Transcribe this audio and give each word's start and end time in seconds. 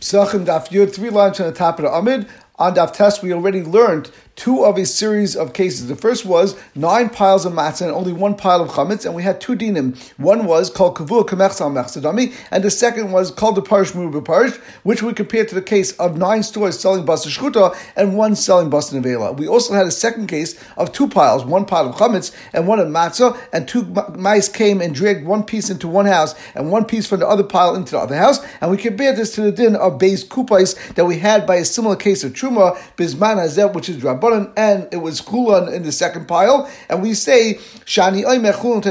Psachim 0.00 0.46
Daf 0.46 0.68
Yud, 0.68 0.94
three 0.94 1.10
lines 1.10 1.40
on 1.40 1.46
the 1.46 1.52
top 1.52 1.78
of 1.78 1.84
the 1.84 1.92
Amid. 1.92 2.26
On 2.60 2.74
Daf 2.74 2.92
Test, 2.92 3.22
we 3.22 3.32
already 3.32 3.62
learned 3.62 4.10
two 4.36 4.64
of 4.64 4.76
a 4.76 4.84
series 4.84 5.34
of 5.34 5.54
cases. 5.54 5.88
The 5.88 5.96
first 5.96 6.26
was 6.26 6.58
nine 6.74 7.08
piles 7.08 7.46
of 7.46 7.54
matzah 7.54 7.82
and 7.82 7.90
only 7.90 8.12
one 8.12 8.34
pile 8.34 8.60
of 8.60 8.70
chametz, 8.70 9.06
and 9.06 9.14
we 9.14 9.22
had 9.22 9.40
two 9.40 9.56
dinim. 9.56 9.98
One 10.18 10.44
was 10.44 10.68
called 10.68 10.96
kavua 10.96 11.26
kamechsal 11.26 11.72
mechsadami, 11.72 12.34
and 12.50 12.62
the 12.62 12.70
second 12.70 13.12
was 13.12 13.30
called 13.30 13.56
the 13.56 13.62
parish 13.62 13.92
muruba 13.92 14.22
parish, 14.22 14.56
which 14.82 15.02
we 15.02 15.14
compared 15.14 15.48
to 15.48 15.54
the 15.54 15.62
case 15.62 15.92
of 15.92 16.18
nine 16.18 16.42
stores 16.42 16.78
selling 16.78 17.06
basa 17.06 17.28
shchuta 17.28 17.74
and 17.96 18.18
one 18.18 18.36
selling 18.36 18.70
basa 18.70 18.92
nevela. 18.92 19.34
We 19.34 19.48
also 19.48 19.72
had 19.72 19.86
a 19.86 19.90
second 19.90 20.26
case 20.26 20.62
of 20.76 20.92
two 20.92 21.08
piles, 21.08 21.46
one 21.46 21.64
pile 21.64 21.88
of 21.88 21.94
chametz 21.96 22.30
and 22.52 22.68
one 22.68 22.78
of 22.78 22.88
matzah, 22.88 23.38
and 23.54 23.66
two 23.66 23.84
mice 24.14 24.50
came 24.50 24.82
and 24.82 24.94
dragged 24.94 25.26
one 25.26 25.44
piece 25.44 25.70
into 25.70 25.88
one 25.88 26.06
house 26.06 26.34
and 26.54 26.70
one 26.70 26.84
piece 26.84 27.06
from 27.06 27.20
the 27.20 27.26
other 27.26 27.44
pile 27.44 27.74
into 27.74 27.92
the 27.92 27.98
other 27.98 28.16
house, 28.16 28.38
and 28.60 28.70
we 28.70 28.76
compared 28.76 29.16
this 29.16 29.34
to 29.34 29.40
the 29.40 29.52
din 29.52 29.76
of 29.76 29.98
beis 29.98 30.26
kupais 30.26 30.94
that 30.94 31.06
we 31.06 31.18
had 31.18 31.46
by 31.46 31.56
a 31.56 31.64
similar 31.64 31.96
case 31.96 32.22
of 32.22 32.34
truma 32.50 32.76
bisman 32.96 33.36
hazeh, 33.36 33.72
which 33.74 33.88
is 33.88 33.96
rabban 33.98 34.52
and 34.56 34.88
it 34.92 34.98
was 34.98 35.20
Kulan 35.20 35.72
in 35.72 35.82
the 35.82 35.92
second 35.92 36.26
pile, 36.26 36.68
and 36.88 37.02
we 37.02 37.14
say 37.14 37.54
Shani 37.84 38.24
Naflu, 38.24 38.82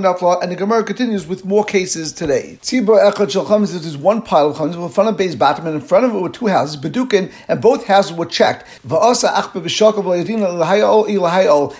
Nafla, 0.00 0.42
and 0.42 0.52
the 0.52 0.56
Gemara 0.56 0.84
continues 0.84 1.26
with 1.26 1.44
more 1.44 1.64
cases 1.64 2.12
today. 2.12 2.58
Tzibur 2.62 3.12
Echad 3.12 3.30
Shal 3.30 3.44
this 3.60 3.72
is 3.72 3.96
one 3.96 4.22
pile 4.22 4.50
of 4.50 4.56
Chametz 4.56 4.80
with 4.82 4.94
front 4.94 5.08
of 5.08 5.16
base 5.16 5.34
Batam, 5.34 5.66
and 5.66 5.74
in 5.74 5.80
front 5.80 6.04
of 6.04 6.14
it 6.14 6.18
were 6.18 6.28
two 6.28 6.46
houses, 6.46 6.76
Bedukin, 6.80 7.32
and 7.48 7.60
both 7.60 7.86
houses 7.86 8.12
were 8.12 8.26
checked. 8.26 8.64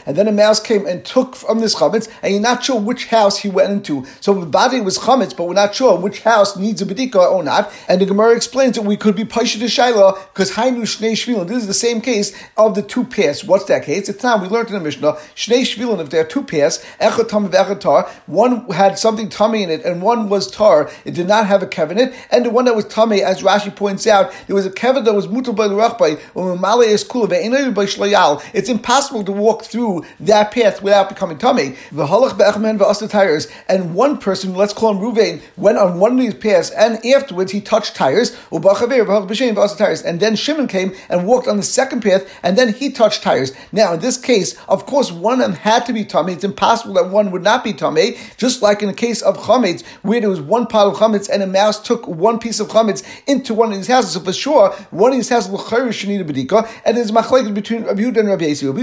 And 0.07 0.17
then 0.17 0.29
a 0.29 0.33
mouse 0.33 0.61
came 0.61 0.87
and 0.87 1.05
took 1.05 1.35
from 1.37 1.61
this 1.61 1.75
Chametz, 1.75 2.09
and 2.23 2.33
you're 2.33 2.43
not 2.43 2.65
sure 2.65 2.81
which 2.81 3.07
house 3.07 3.39
he 3.39 3.49
went 3.49 3.73
into. 3.73 4.05
So 4.21 4.35
the 4.35 4.47
body 4.47 4.81
was 4.81 4.99
Chametz, 4.99 5.37
but 5.37 5.45
we're 5.45 5.55
not 5.55 5.75
sure 5.75 5.99
which 5.99 6.23
house 6.23 6.57
needs 6.57 6.83
a 6.83 6.87
Bedika 6.87 7.17
or 7.31 7.43
not. 7.43 7.73
And 7.89 8.01
the 8.01 8.07
Gemara 8.07 8.37
explains 8.37 8.77
that 8.77 8.83
we 8.83 8.97
could 8.97 9.17
be 9.17 9.25
Paisha 9.25 9.59
Shaila, 9.81 10.29
because 10.33 10.53
Hainu 10.53 10.83
Shnei 10.83 11.13
Shvilin. 11.13 11.49
This 11.49 11.59
is 11.59 11.67
the 11.67 11.75
same 11.75 12.01
case 12.03 12.37
of 12.57 12.75
the 12.75 12.83
two 12.83 13.05
pairs. 13.05 13.43
What's 13.45 13.65
that 13.65 13.85
case? 13.85 14.09
It's 14.11 14.21
time 14.21 14.43
we 14.43 14.49
learned 14.49 14.69
in 14.69 14.75
the 14.75 14.81
Mishnah, 14.81 15.13
Shnei 15.35 15.63
Shvilin, 15.63 16.01
if 16.01 16.11
there 16.11 16.21
are 16.21 16.29
two 16.29 16.43
pairs, 16.43 16.85
Echad 17.01 17.29
Tam 17.29 17.49
Echad 17.49 17.81
Tar, 17.81 18.11
one 18.27 18.69
had 18.71 18.99
something 18.99 19.31
tummy 19.31 19.63
in 19.63 19.71
it 19.71 19.83
and 19.85 20.03
one 20.03 20.29
was 20.29 20.51
tar, 20.51 20.91
it 21.05 21.15
did 21.15 21.27
not 21.27 21.47
have 21.47 21.63
a 21.63 21.67
kevinit, 21.67 22.15
and 22.31 22.45
the 22.45 22.51
one 22.51 22.67
that 22.67 22.77
was 22.77 22.85
tummy, 22.87 23.23
as 23.23 23.43
Rashi 23.43 23.75
points 23.75 24.07
out, 24.07 24.33
there 24.47 24.57
was 24.57 24.67
a 24.67 24.71
kevin 24.71 25.05
that 25.05 25.15
was 25.15 25.29
mutal 25.29 25.55
by 25.55 25.67
the 25.67 25.75
rachbay, 25.75 26.19
um, 26.37 26.65
it's 28.53 28.69
impossible 28.69 29.25
to 29.25 29.33
walk 29.33 29.65
through 29.65 30.05
that 30.21 30.51
path 30.51 30.83
without 30.83 31.09
becoming 31.09 31.39
tummy. 31.39 31.77
tires, 33.09 33.49
and 33.69 33.95
one 33.95 34.19
person, 34.19 34.55
let's 34.55 34.75
call 34.75 34.95
him 34.95 34.99
Ruvain, 34.99 35.41
went 35.57 35.79
on 35.79 35.99
one 35.99 36.13
of 36.13 36.19
these 36.19 36.35
paths, 36.35 36.71
and 36.71 37.05
afterwards 37.07 37.53
he 37.53 37.61
touched 37.61 37.97
tires, 37.97 38.37
and 39.79 40.21
then 40.21 40.37
Shimon 40.37 40.69
came 40.69 40.95
and 41.09 41.27
walked 41.27 41.49
on 41.49 41.57
the 41.57 41.63
second 41.63 42.03
path, 42.03 42.27
and 42.43 42.57
then 42.57 42.73
he 42.73 42.91
touched 42.91 43.23
tires. 43.23 43.53
Now, 43.73 43.93
in 43.95 44.01
this 44.01 44.17
case, 44.17 44.57
of 44.69 44.87
course, 44.87 45.13
one 45.13 45.35
of 45.35 45.41
them 45.41 45.53
had 45.53 45.85
to 45.87 45.93
be 45.93 46.05
tummy. 46.05 46.33
It's 46.33 46.45
impossible 46.45 46.95
that 46.95 47.11
one 47.11 47.31
would 47.31 47.43
not 47.43 47.63
be 47.65 47.73
tummy, 47.73 48.17
just 48.37 48.63
like 48.63 48.83
in 48.83 48.89
the 48.89 48.95
case 48.95 49.23
of 49.23 49.37
chametz, 49.37 49.85
where 50.03 50.21
there 50.21 50.31
was 50.31 50.41
one 50.41 50.67
pile 50.67 50.89
of 50.89 50.97
chametz 50.97 51.29
and 51.29 51.43
a 51.43 51.47
mouse 51.47 51.81
took 51.83 52.07
one 52.09 52.39
piece 52.39 52.61
of 52.61 52.69
chametz 52.69 53.03
into 53.27 53.53
one 53.55 53.71
of 53.71 53.77
these 53.77 53.89
houses. 53.89 54.13
So 54.13 54.21
for 54.21 54.33
sure, 54.33 54.71
one 54.91 55.13
of 55.13 55.19
these 55.19 55.29
houses 55.29 55.51
will 55.51 55.61
should 55.93 56.09
need 56.09 56.21
a 56.21 56.25
bedika, 56.25 56.69
and 56.85 56.97
there's 56.97 57.11
machlekes 57.11 57.53
between 57.55 57.85
Rabbi 57.85 58.03
Yehuda 58.03 58.19
and 58.19 58.29
Rabbi 58.29 58.47
Yasi. 58.47 58.67
Rabbi 58.67 58.83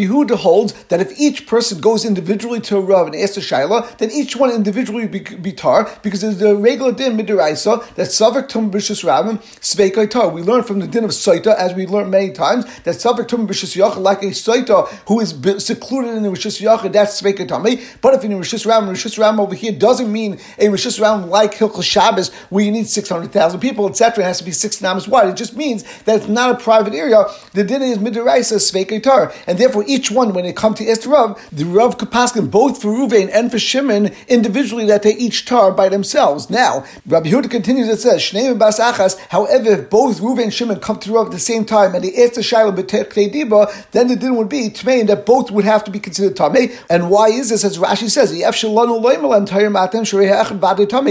Yehuda 0.00 0.36
holds 0.36 0.72
that 0.84 1.00
if 1.00 1.18
each 1.18 1.46
person 1.46 1.80
goes 1.80 2.04
individually 2.04 2.60
to 2.60 2.76
a 2.76 2.80
Rav 2.80 3.06
and 3.06 3.16
asks 3.16 3.36
a 3.36 3.40
Shaila, 3.40 3.98
then 3.98 4.10
each 4.10 4.36
one 4.36 4.50
individually 4.50 5.06
be, 5.06 5.20
be 5.20 5.52
tar, 5.52 5.90
because 6.02 6.20
there's 6.20 6.38
the 6.38 6.56
regular 6.56 6.92
din 6.92 7.16
midiraisa 7.16 7.81
that 7.94 8.08
Savak 8.08 8.48
Tum 8.48 8.70
Bishus 8.70 9.04
Rabin, 9.04 9.38
Sveikai 9.38 10.10
Tar. 10.10 10.28
We 10.28 10.42
learn 10.42 10.62
from 10.62 10.80
the 10.80 10.86
din 10.86 11.04
of 11.04 11.10
Saita, 11.10 11.54
as 11.54 11.74
we 11.74 11.86
learned 11.86 12.10
many 12.10 12.32
times, 12.32 12.64
that 12.80 12.96
Savak 12.96 13.28
Tum 13.28 13.46
Bishus 13.46 13.76
Yach, 13.76 13.96
like 13.96 14.22
a 14.22 14.26
Saita 14.26 14.88
who 15.08 15.20
is 15.20 15.30
secluded 15.64 16.14
in 16.14 16.22
the 16.22 16.28
Rishus 16.28 16.60
Yach, 16.60 16.90
that's 16.92 17.20
Sveikai 17.20 17.48
Tami. 17.48 17.82
But 18.00 18.14
if 18.14 18.24
in 18.24 18.32
Rishus 18.32 18.66
Ram, 18.66 18.86
Rishus 18.86 19.18
Ram 19.18 19.40
over 19.40 19.54
here 19.54 19.72
doesn't 19.72 20.10
mean 20.10 20.34
a 20.58 20.66
Rishus 20.66 21.00
Ram 21.00 21.28
like 21.28 21.54
Hilchel 21.54 21.82
Shabbos, 21.82 22.32
where 22.50 22.64
you 22.64 22.70
need 22.70 22.86
600,000 22.86 23.60
people, 23.60 23.88
etc., 23.88 24.24
it 24.24 24.26
has 24.26 24.38
to 24.38 24.44
be 24.44 24.52
six 24.52 24.80
namas 24.80 25.08
wide. 25.08 25.28
It 25.28 25.36
just 25.36 25.56
means 25.56 25.84
that 26.04 26.16
it's 26.16 26.28
not 26.28 26.50
a 26.54 26.62
private 26.62 26.94
area. 26.94 27.24
The 27.52 27.64
din 27.64 27.82
is 27.82 27.98
Midiraisa, 27.98 28.56
Sveikai 28.58 29.02
Tar. 29.02 29.32
And 29.46 29.58
therefore, 29.58 29.84
each 29.86 30.10
one, 30.10 30.32
when 30.32 30.44
they 30.44 30.52
come 30.52 30.74
to 30.74 30.84
Esther 30.84 31.10
Rav, 31.10 31.40
the 31.52 31.64
Rav 31.64 31.98
Kapaskin, 31.98 32.50
both 32.50 32.80
for 32.80 32.88
Ruvain 32.88 33.30
and 33.32 33.50
for 33.50 33.58
Shimon, 33.58 34.12
individually, 34.28 34.86
that 34.86 35.02
they 35.02 35.14
each 35.14 35.44
tar 35.44 35.72
by 35.72 35.88
themselves. 35.88 36.50
Now, 36.50 36.84
Rabbi 37.06 37.30
Yehuda 37.30 37.50
continues, 37.50 37.71
it 37.78 38.00
says, 38.00 38.20
Shnei 38.20 38.58
Bas 38.58 38.78
Achas, 38.78 39.18
however, 39.28 39.72
if 39.72 39.90
both 39.90 40.20
Ruvain 40.20 40.44
and 40.44 40.54
Shimon 40.54 40.80
come 40.80 40.98
to 40.98 41.10
the 41.10 41.18
at 41.18 41.30
the 41.30 41.38
same 41.38 41.64
time 41.64 41.94
and 41.94 42.04
they 42.04 42.14
ask 42.22 42.34
the 42.34 42.42
Shiloh 42.42 42.72
Diba, 42.72 43.90
then 43.92 44.08
the 44.08 44.16
din 44.16 44.36
would 44.36 44.48
be 44.48 44.70
Tmein 44.70 45.06
that 45.06 45.26
both 45.26 45.50
would 45.50 45.64
have 45.64 45.84
to 45.84 45.90
be 45.90 45.98
considered 46.00 46.36
Tameh. 46.36 46.76
And 46.88 47.10
why 47.10 47.28
is 47.28 47.50
this? 47.50 47.64
As 47.64 47.78
Rashi 47.78 48.10
says, 48.10 48.32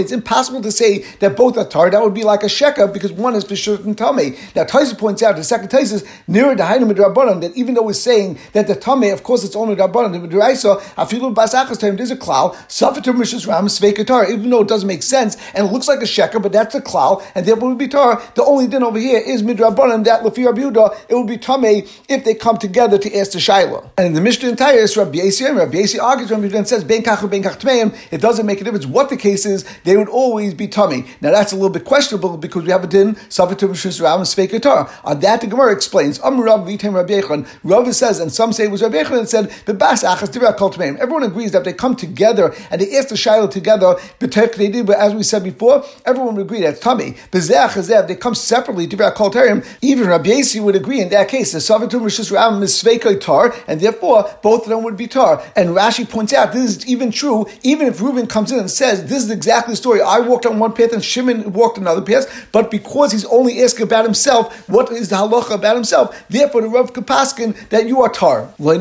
it's 0.02 0.12
impossible 0.12 0.62
to 0.62 0.72
say 0.72 0.98
that 1.20 1.36
both 1.36 1.56
are 1.56 1.64
tar. 1.64 1.90
That 1.90 2.02
would 2.02 2.14
be 2.14 2.24
like 2.24 2.42
a 2.42 2.46
sheka 2.46 2.92
because 2.92 3.12
one 3.12 3.34
is 3.34 3.44
for 3.44 3.56
certain 3.56 3.94
Tameh. 3.94 4.36
Now, 4.54 4.64
Taisa 4.64 4.98
points 4.98 5.22
out, 5.22 5.36
the 5.36 5.44
second 5.44 5.68
Taisa 5.68 5.94
is 5.94 6.04
near 6.26 6.54
the 6.54 6.62
Hainu 6.64 6.90
Midrabanan, 6.92 7.40
that 7.40 7.56
even 7.56 7.74
though 7.74 7.82
we're 7.82 7.92
saying 7.92 8.38
that 8.52 8.66
the 8.66 8.74
Tameh, 8.74 9.12
of 9.12 9.22
course, 9.22 9.44
it's 9.44 9.56
only 9.56 9.76
Rabbanan, 9.76 10.12
the 10.12 10.28
Midraisa, 10.28 10.80
Afilu 10.96 11.34
Bas 11.34 11.54
Achas 11.54 11.78
time, 11.78 11.96
there's 11.96 12.10
a 12.10 12.16
klal, 12.16 12.54
Safatum 12.68 13.18
Rishis 13.18 13.46
Ram 13.46 13.66
Sveikatar, 13.66 14.28
even 14.28 14.50
though 14.50 14.62
it 14.62 14.68
doesn't 14.68 14.88
make 14.88 15.02
sense 15.02 15.36
and 15.54 15.66
it 15.66 15.72
looks 15.72 15.88
like 15.88 16.00
a 16.00 16.04
sheker, 16.04 16.42
but 16.42 16.51
that's 16.52 16.74
a 16.74 16.80
klal, 16.80 17.24
and 17.34 17.46
therefore 17.46 17.70
would 17.70 17.78
be 17.78 17.88
tar. 17.88 18.22
The 18.34 18.44
only 18.44 18.66
din 18.66 18.82
over 18.82 18.98
here 18.98 19.20
is 19.20 19.42
midrabanan 19.42 20.04
that 20.04 20.22
lefi 20.22 20.46
Rabbi 20.46 20.62
it 21.08 21.14
would 21.14 21.26
be 21.26 21.38
tamei 21.38 21.88
if 22.08 22.24
they 22.24 22.34
come 22.34 22.58
together 22.58 22.98
to 22.98 23.16
ask 23.16 23.32
the 23.32 23.38
shaila. 23.38 23.90
And 23.96 24.08
in 24.08 24.12
the 24.14 24.20
Mishnah 24.20 24.48
entire 24.48 24.78
is 24.78 24.96
Rabbi 24.96 25.18
and 25.20 25.56
Rabbi 25.56 25.78
Yasi 25.78 25.98
argues 25.98 26.30
Rabbi 26.30 26.48
Yehuda 26.48 26.66
says 26.66 26.84
ben 26.84 27.02
kach 27.02 27.28
ben 27.30 27.42
kach 27.42 27.58
tmeim. 27.58 27.96
It 28.10 28.20
doesn't 28.20 28.46
make 28.46 28.60
a 28.60 28.64
difference 28.64 28.86
what 28.86 29.08
the 29.08 29.16
case 29.16 29.46
is; 29.46 29.64
they 29.84 29.96
would 29.96 30.08
always 30.08 30.54
be 30.54 30.68
tummy. 30.68 31.04
Now 31.20 31.30
that's 31.30 31.52
a 31.52 31.56
little 31.56 31.70
bit 31.70 31.84
questionable 31.84 32.36
because 32.36 32.64
we 32.64 32.70
have 32.70 32.84
a 32.84 32.86
din 32.86 33.14
shus 33.14 34.00
ram 34.02 34.20
sveikatar. 34.20 34.90
On 35.04 35.20
that 35.20 35.40
the 35.40 35.46
Gemara 35.46 35.72
explains 35.72 36.18
Amrav 36.18 36.66
vitem 36.66 36.94
Rabbi 36.94 37.20
Yechon. 37.20 37.46
Rav 37.64 37.94
says, 37.94 38.20
and 38.20 38.32
some 38.32 38.52
say 38.52 38.64
it 38.64 38.70
was 38.70 38.82
Rabbi 38.82 39.02
Yechon 39.02 39.18
and 39.18 39.28
said 39.28 39.50
bebas 39.66 40.04
achas 40.04 40.30
tmeim. 40.32 40.98
Everyone 40.98 41.22
agrees 41.22 41.52
that 41.52 41.64
they 41.64 41.72
come 41.72 41.96
together 41.96 42.54
and 42.70 42.80
they 42.80 42.96
ask 42.96 43.08
the 43.08 43.14
shaila 43.14 43.50
together, 43.50 43.96
but 44.18 44.96
as 44.96 45.14
we 45.14 45.22
said 45.22 45.44
before, 45.44 45.84
everyone 46.04 46.36
agree 46.42 46.60
that's 46.60 46.80
tummy. 46.80 47.16
They 47.30 48.14
come 48.16 48.34
separately. 48.34 48.86
To 48.92 48.96
Kol 49.12 49.30
Terim. 49.30 49.66
Even 49.80 50.08
Rabbi 50.08 50.30
Yasi 50.30 50.60
would 50.60 50.76
agree 50.76 51.00
in 51.00 51.08
that 51.10 51.28
case. 51.28 51.52
The 51.52 51.58
Savatum 51.58 52.02
Rishis 52.02 52.30
Ram 52.30 52.62
is 52.62 52.82
tar, 53.20 53.54
and 53.66 53.80
therefore 53.80 54.28
both 54.42 54.64
of 54.64 54.68
them 54.68 54.82
would 54.82 54.96
be 54.96 55.06
tar. 55.06 55.42
And 55.56 55.70
Rashi 55.70 56.08
points 56.08 56.32
out 56.32 56.52
this 56.52 56.76
is 56.76 56.86
even 56.86 57.10
true, 57.10 57.46
even 57.62 57.86
if 57.86 58.00
Reuben 58.00 58.26
comes 58.26 58.52
in 58.52 58.58
and 58.58 58.70
says 58.70 59.06
this 59.06 59.22
is 59.24 59.30
exactly 59.30 59.72
the 59.72 59.76
story. 59.76 60.00
I 60.02 60.20
walked 60.20 60.46
on 60.46 60.58
one 60.58 60.72
path 60.72 60.92
and 60.92 61.02
Shimon 61.02 61.52
walked 61.52 61.78
another 61.78 62.02
path, 62.02 62.48
but 62.52 62.70
because 62.70 63.12
he's 63.12 63.24
only 63.26 63.62
asking 63.62 63.84
about 63.84 64.04
himself, 64.04 64.68
what 64.68 64.90
is 64.90 65.08
the 65.08 65.16
halacha 65.16 65.54
about 65.54 65.76
himself? 65.76 66.24
Therefore, 66.28 66.62
the 66.62 66.68
Rav 66.68 66.92
Kapaskin 66.92 67.68
that 67.70 67.86
you 67.86 68.02
are 68.02 68.08
tar. 68.08 68.52
The 68.58 68.64
only 68.64 68.78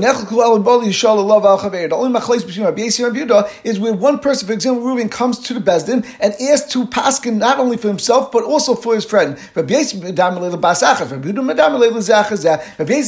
machlais 2.20 2.46
between 2.46 2.66
Rabbi 2.66 2.82
Yasi 2.84 3.04
and 3.04 3.16
Rabbi 3.16 3.34
Yehuda 3.34 3.50
is 3.64 3.80
where 3.80 3.94
one 3.94 4.20
person, 4.20 4.48
for 4.48 4.54
example, 4.54 4.84
Reuben 4.84 5.10
comes 5.10 5.40
to 5.40 5.54
the 5.54 5.60
Bezdin 5.60 6.06
and 6.20 6.34
asks 6.42 6.72
to 6.74 6.86
Paskin 6.86 7.38
not 7.38 7.51
only 7.60 7.78
for 7.78 7.88
himself 7.88 8.32
but 8.32 8.44
also 8.44 8.76
for 8.76 8.96
his 8.96 9.06
friend. 9.06 9.38
Rabbi 9.56 9.74
Yasi 9.74 10.02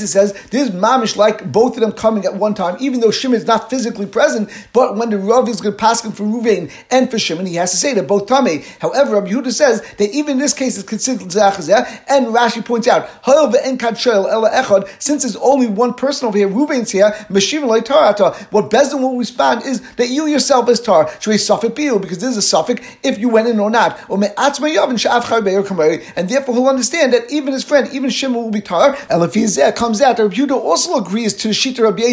says 0.08 0.34
this 0.50 0.70
is 0.70 0.72
mamish 0.72 1.16
like 1.16 1.52
both 1.52 1.76
of 1.76 1.82
them 1.82 1.92
coming 1.92 2.26
at 2.26 2.36
one 2.36 2.54
time, 2.54 2.78
even 2.80 3.00
though 3.00 3.12
Shimon 3.12 3.38
is 3.38 3.46
not 3.48 3.70
physically 3.70 4.06
present. 4.06 4.50
But 4.74 4.96
when 4.98 5.10
the 5.10 5.18
Rav 5.18 5.48
is 5.50 5.62
going 5.62 5.74
to 5.74 5.78
pass 5.78 6.04
him 6.04 6.12
for 6.12 6.24
Ruvain 6.24 6.72
and 6.90 7.10
for 7.10 7.18
Shimon, 7.20 7.46
he 7.46 7.56
has 7.56 7.72
to 7.72 7.78
say 7.78 7.94
that 7.94 8.08
both 8.08 8.28
Tameh. 8.28 8.64
However, 8.80 9.16
Rabbi 9.16 9.30
Yehuda 9.32 9.52
says 9.52 9.82
that 9.98 10.10
even 10.12 10.34
in 10.34 10.40
this 10.40 10.54
case 10.54 10.78
is 10.78 10.84
considered 10.84 11.28
zachazeh, 11.28 12.04
and 12.08 12.28
Rashi 12.28 12.64
points 12.64 12.88
out 12.88 13.10
since 15.00 15.24
there's 15.24 15.36
only 15.38 15.68
one 15.68 15.94
person 15.94 16.28
over 16.28 16.38
here, 16.38 16.50
Ruvain's 16.50 16.92
here. 16.92 17.12
What 17.30 18.70
Bezdin 18.70 19.02
will 19.02 19.18
respond 19.18 19.64
is 19.64 19.82
that 19.96 20.10
you 20.10 20.28
yourself 20.28 20.70
is 20.70 20.80
tar. 20.80 21.10
Should 21.20 21.32
we 21.32 21.38
suffix 21.38 21.74
because 21.74 22.20
this 22.20 22.32
is 22.32 22.38
a 22.38 22.42
suffix 22.42 22.86
if 23.04 23.20
you 23.20 23.30
went 23.30 23.48
in 23.48 23.60
or 23.60 23.70
not. 23.70 24.00
Or 24.10 24.18
and 24.38 26.30
therefore 26.30 26.56
he'll 26.56 26.68
understand 26.68 27.14
that 27.14 27.32
even 27.32 27.54
his 27.54 27.64
friend, 27.64 27.90
even 27.94 28.10
Shimon 28.10 28.44
will 28.44 28.52
be 28.52 28.62
tar. 28.62 28.98
And 29.10 29.24
if 29.24 29.34
he's 29.34 29.56
there, 29.56 29.72
comes 29.72 30.02
out, 30.02 30.20
Rabbi 30.20 30.36
Yehuda 30.36 30.52
also 30.52 30.96
agrees 30.98 31.34
to 31.36 31.50
the 31.50 31.54
Shita 31.54 31.84
Rabbi 31.84 32.04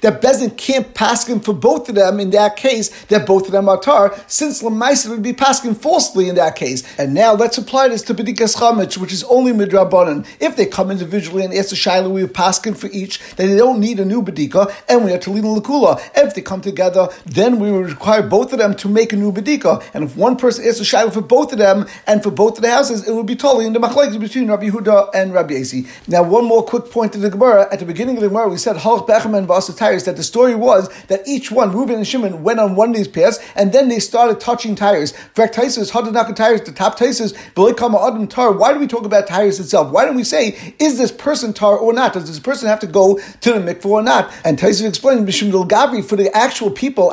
that 0.00 0.20
Bezin 0.22 0.56
can't 0.56 0.94
pass 0.94 1.26
him 1.26 1.40
for 1.40 1.52
both 1.52 1.88
of 1.88 1.94
them 1.94 2.20
in 2.20 2.30
that 2.30 2.56
case, 2.56 2.88
that 3.04 3.26
both 3.26 3.46
of 3.46 3.52
them 3.52 3.68
are 3.68 3.80
tar, 3.80 4.14
since 4.26 4.62
Lamaisa 4.62 5.10
would 5.10 5.22
be 5.22 5.32
passing 5.32 5.74
falsely 5.74 6.28
in 6.28 6.34
that 6.36 6.56
case. 6.56 6.82
And 6.98 7.14
now 7.14 7.34
let's 7.34 7.58
apply 7.58 7.88
this 7.88 8.02
to 8.02 8.14
Bedikas 8.14 8.56
Chamich, 8.56 8.98
which 8.98 9.12
is 9.12 9.24
only 9.24 9.52
Midrabanan. 9.52 10.26
If 10.40 10.56
they 10.56 10.66
come 10.66 10.90
individually 10.90 11.44
and 11.44 11.54
ask 11.54 11.70
the 11.70 11.76
Shaila, 11.76 12.10
we 12.10 12.22
are 12.22 12.28
passing 12.28 12.74
for 12.74 12.88
each, 12.88 13.20
then 13.36 13.50
they 13.50 13.56
don't 13.56 13.80
need 13.80 14.00
a 14.00 14.04
new 14.04 14.22
Bedika, 14.22 14.72
and 14.88 15.04
we 15.04 15.12
are 15.12 15.18
to 15.18 15.30
lead 15.30 15.44
the 15.44 15.48
Lakula. 15.48 16.00
If 16.14 16.34
they 16.34 16.42
come 16.42 16.60
together, 16.60 17.08
then 17.24 17.58
we 17.58 17.70
would 17.70 17.90
require 17.90 18.22
both 18.22 18.52
of 18.52 18.58
them 18.58 18.74
to 18.76 18.88
make 18.88 19.12
a 19.12 19.16
new 19.16 19.32
Bedika. 19.32 19.82
And 19.94 20.04
if 20.04 20.16
one 20.16 20.36
person 20.36 20.64
asks 20.66 20.80
a 20.80 20.84
Shaila 20.84 21.12
for 21.12 21.20
both 21.20 21.52
of 21.52 21.58
them 21.58 21.65
and 22.06 22.22
for 22.22 22.30
both 22.30 22.56
of 22.58 22.62
the 22.62 22.70
houses, 22.70 23.06
it 23.08 23.12
would 23.12 23.26
be 23.26 23.36
totally 23.36 23.66
in 23.66 23.72
the 23.72 23.80
Machlekes 23.80 24.18
between 24.18 24.48
Rabbi 24.48 24.68
Huda 24.68 25.10
and 25.14 25.32
Rabbi 25.32 25.54
Yasi. 25.54 25.86
Now, 26.06 26.22
one 26.22 26.44
more 26.44 26.62
quick 26.62 26.90
point 26.90 27.12
to 27.14 27.18
the 27.18 27.30
Gemara. 27.30 27.68
At 27.72 27.80
the 27.80 27.86
beginning 27.86 28.16
of 28.16 28.22
the 28.22 28.28
Gemara, 28.28 28.48
we 28.48 28.56
said 28.56 28.76
Halach 28.76 29.06
Bechem 29.06 29.36
and 29.36 29.48
Vasatayas 29.48 30.04
that 30.04 30.16
the 30.16 30.22
story 30.22 30.54
was 30.54 30.88
that 31.04 31.26
each 31.26 31.50
one, 31.50 31.72
Reuben 31.72 31.96
and 31.96 32.06
Shimon, 32.06 32.42
went 32.42 32.60
on 32.60 32.76
one 32.76 32.90
of 32.90 32.96
these 32.96 33.08
paths, 33.08 33.38
and 33.54 33.72
then 33.72 33.88
they 33.88 33.98
started 33.98 34.40
touching 34.40 34.74
tires. 34.74 35.12
Correct 35.34 35.56
Taisus, 35.56 35.90
Hadanaka 35.90 36.34
tires, 36.34 36.62
the 36.62 36.72
top 36.72 36.98
Taisus, 36.98 37.34
Belikama 37.54 38.06
Adam 38.06 38.26
Tar. 38.26 38.52
Why 38.52 38.72
do 38.72 38.78
we 38.78 38.86
talk 38.86 39.04
about 39.04 39.26
tires 39.26 39.58
itself? 39.60 39.92
Why 39.92 40.04
don't 40.04 40.16
we 40.16 40.24
say, 40.24 40.74
is 40.78 40.98
this 40.98 41.12
person 41.12 41.52
tar 41.52 41.76
or 41.76 41.92
not? 41.92 42.12
Does 42.12 42.26
this 42.26 42.40
person 42.40 42.68
have 42.68 42.80
to 42.80 42.86
go 42.86 43.18
to 43.18 43.52
the 43.52 43.58
mikvah 43.58 43.86
or 43.86 44.02
not? 44.02 44.32
And 44.44 44.58
Taisus 44.58 44.88
explained, 44.88 45.26
Bishim 45.26 45.50
Gavri, 45.66 46.04
for 46.04 46.16
the 46.16 46.34
actual 46.36 46.70
people, 46.70 47.12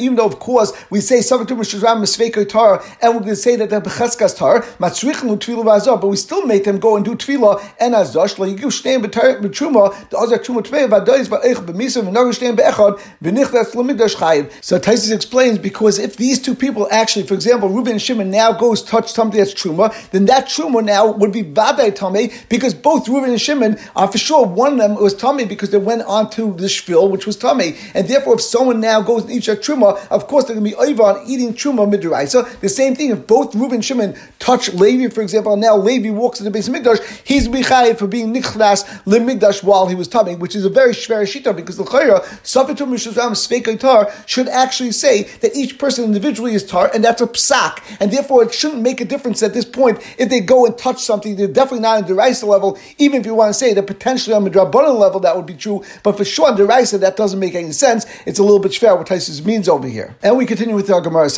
even 0.00 0.16
though, 0.16 0.26
of 0.26 0.38
course, 0.38 0.72
we 0.90 1.00
say, 1.00 1.22
tar, 1.22 2.84
and 3.00 3.14
we're 3.14 3.20
going 3.20 3.30
to 3.30 3.36
say 3.36 3.56
that 3.56 3.70
the 3.70 3.80
Becheskas 3.80 4.36
tar, 4.36 4.64
but 4.78 6.08
we 6.08 6.16
still 6.16 6.46
make 6.46 6.64
them 6.64 6.78
go 6.78 6.96
and 6.96 7.04
do 7.04 7.14
Tefillah 7.14 7.62
and 7.80 7.94
Azash, 7.94 8.38
like 8.38 8.60
you 8.60 8.70
stand 8.70 9.04
betruma, 9.04 10.08
the 10.10 10.18
other 10.18 10.38
Truma 10.38 10.62
Tvei, 10.62 10.88
Vadais, 10.88 11.26
Va'ech, 11.28 11.56
B'misa, 11.64 12.02
V'nagar 12.02 12.34
stand 12.34 12.56
Be'echad, 12.56 12.98
V'nichtas 13.22 13.72
Lamigdash 13.72 14.16
Chayiv. 14.16 14.52
So 14.62 14.78
Taisus 14.78 15.12
explains, 15.14 15.58
because 15.58 15.98
if 15.98 16.16
these 16.16 16.40
two 16.40 16.54
people 16.54 16.88
actually, 16.90 17.26
for 17.26 17.34
example, 17.34 17.68
Reuben 17.68 17.92
and 17.92 18.02
Shimon 18.02 18.30
now 18.30 18.52
goes 18.52 18.82
touch 18.82 19.12
something 19.12 19.38
that's 19.38 19.54
Truma, 19.54 19.92
then 20.10 20.26
that 20.26 20.46
Truma 20.46 20.84
now 20.84 21.10
would 21.10 21.32
be 21.32 21.42
Vadai 21.42 21.90
Tomei, 21.96 22.32
because 22.48 22.74
both 22.74 23.08
Reuben 23.08 23.30
and 23.30 23.40
Shimon 23.40 23.78
are 23.96 24.10
for 24.10 24.18
sure, 24.18 24.46
one 24.46 24.72
of 24.72 24.78
them 24.78 24.94
was 24.96 25.14
Tomei 25.14 25.48
because 25.48 25.70
they 25.70 25.78
went 25.78 26.02
on 26.02 26.30
to 26.30 26.54
the 26.54 26.66
Shvil, 26.66 27.10
which 27.10 27.26
was 27.26 27.36
Tomei. 27.36 27.76
And 27.94 28.08
therefore, 28.08 28.34
if 28.34 28.40
someone 28.40 28.80
now 28.80 29.00
goes 29.00 29.22
and 29.22 29.32
eats 29.32 29.48
a 29.48 29.56
Truma, 29.56 29.98
of 30.08 30.26
course 30.26 30.44
they're 30.44 30.54
going 30.54 30.64
to 30.64 30.70
be 30.70 30.76
over 30.76 31.02
on 31.02 31.26
eating 31.26 31.54
Truma 31.54 31.90
Midraisa. 31.92 32.46
The 32.60 32.68
same 32.78 32.94
thing, 32.94 33.10
if 33.10 33.26
both 33.26 33.54
Reuben 33.54 33.74
and 33.74 33.84
Shimon 33.84 34.16
touch 34.38 34.72
Levi, 34.72 35.12
for 35.12 35.20
example, 35.20 35.52
and 35.52 35.60
now 35.60 35.76
Levi 35.76 36.10
walks 36.10 36.38
to 36.38 36.44
the 36.44 36.50
base 36.50 36.68
of 36.68 36.74
Mikdash, 36.74 37.00
he's 37.24 37.48
Michayev 37.48 37.98
for 37.98 38.06
being 38.06 38.32
Nichlas 38.32 38.84
Lemigdash 39.04 39.64
while 39.64 39.88
he 39.88 39.96
was 39.96 40.08
Tomei, 40.08 40.38
which 40.38 40.54
is 40.54 40.64
a 40.64 40.68
very 40.70 40.92
shver 40.92 41.22
shita 41.22 41.54
because 41.54 41.76
the 41.76 41.84
Chayra, 41.84 42.20
Safitum 42.44 42.88
Mishazam 42.88 43.32
Svekaitar, 43.32 44.28
should 44.28 44.48
actually 44.48 44.92
say 44.92 45.24
that 45.40 45.56
each 45.56 45.76
person 45.76 46.04
individually 46.04 46.54
is 46.54 46.64
tar, 46.64 46.88
and 46.94 47.04
that's 47.04 47.20
a 47.20 47.26
psak. 47.26 47.82
And 48.00 48.12
therefore, 48.12 48.44
it 48.44 48.54
shouldn't 48.54 48.82
make 48.82 49.00
a 49.00 49.04
difference 49.04 49.42
at 49.42 49.54
this 49.54 49.64
point 49.64 49.98
if 50.16 50.28
they 50.28 50.40
go 50.40 50.64
and 50.64 50.78
touch 50.78 51.02
something. 51.02 51.34
They're 51.34 51.48
definitely 51.48 51.80
not 51.80 52.02
on 52.02 52.08
the 52.08 52.14
Raisa 52.14 52.46
level, 52.46 52.78
even 52.98 53.20
if 53.20 53.26
you 53.26 53.34
want 53.34 53.50
to 53.50 53.58
say 53.58 53.74
that 53.74 53.86
potentially 53.88 54.34
on 54.34 54.44
the 54.44 54.50
level 54.50 55.20
that 55.20 55.34
would 55.36 55.46
be 55.46 55.54
true. 55.54 55.82
But 56.04 56.16
for 56.16 56.24
sure 56.24 56.48
on 56.48 56.56
the 56.56 56.64
Raisa, 56.64 56.98
that 56.98 57.16
doesn't 57.16 57.40
make 57.40 57.56
any 57.56 57.72
sense. 57.72 58.06
It's 58.24 58.38
a 58.38 58.42
little 58.42 58.60
bit 58.60 58.74
fair 58.74 58.94
what 58.94 59.08
Taisus 59.08 59.44
means 59.44 59.68
over 59.68 59.88
here. 59.88 60.16
And 60.22 60.36
we 60.36 60.46
continue 60.46 60.76
with 60.76 60.90
our 60.90 61.00
Gemara. 61.00 61.28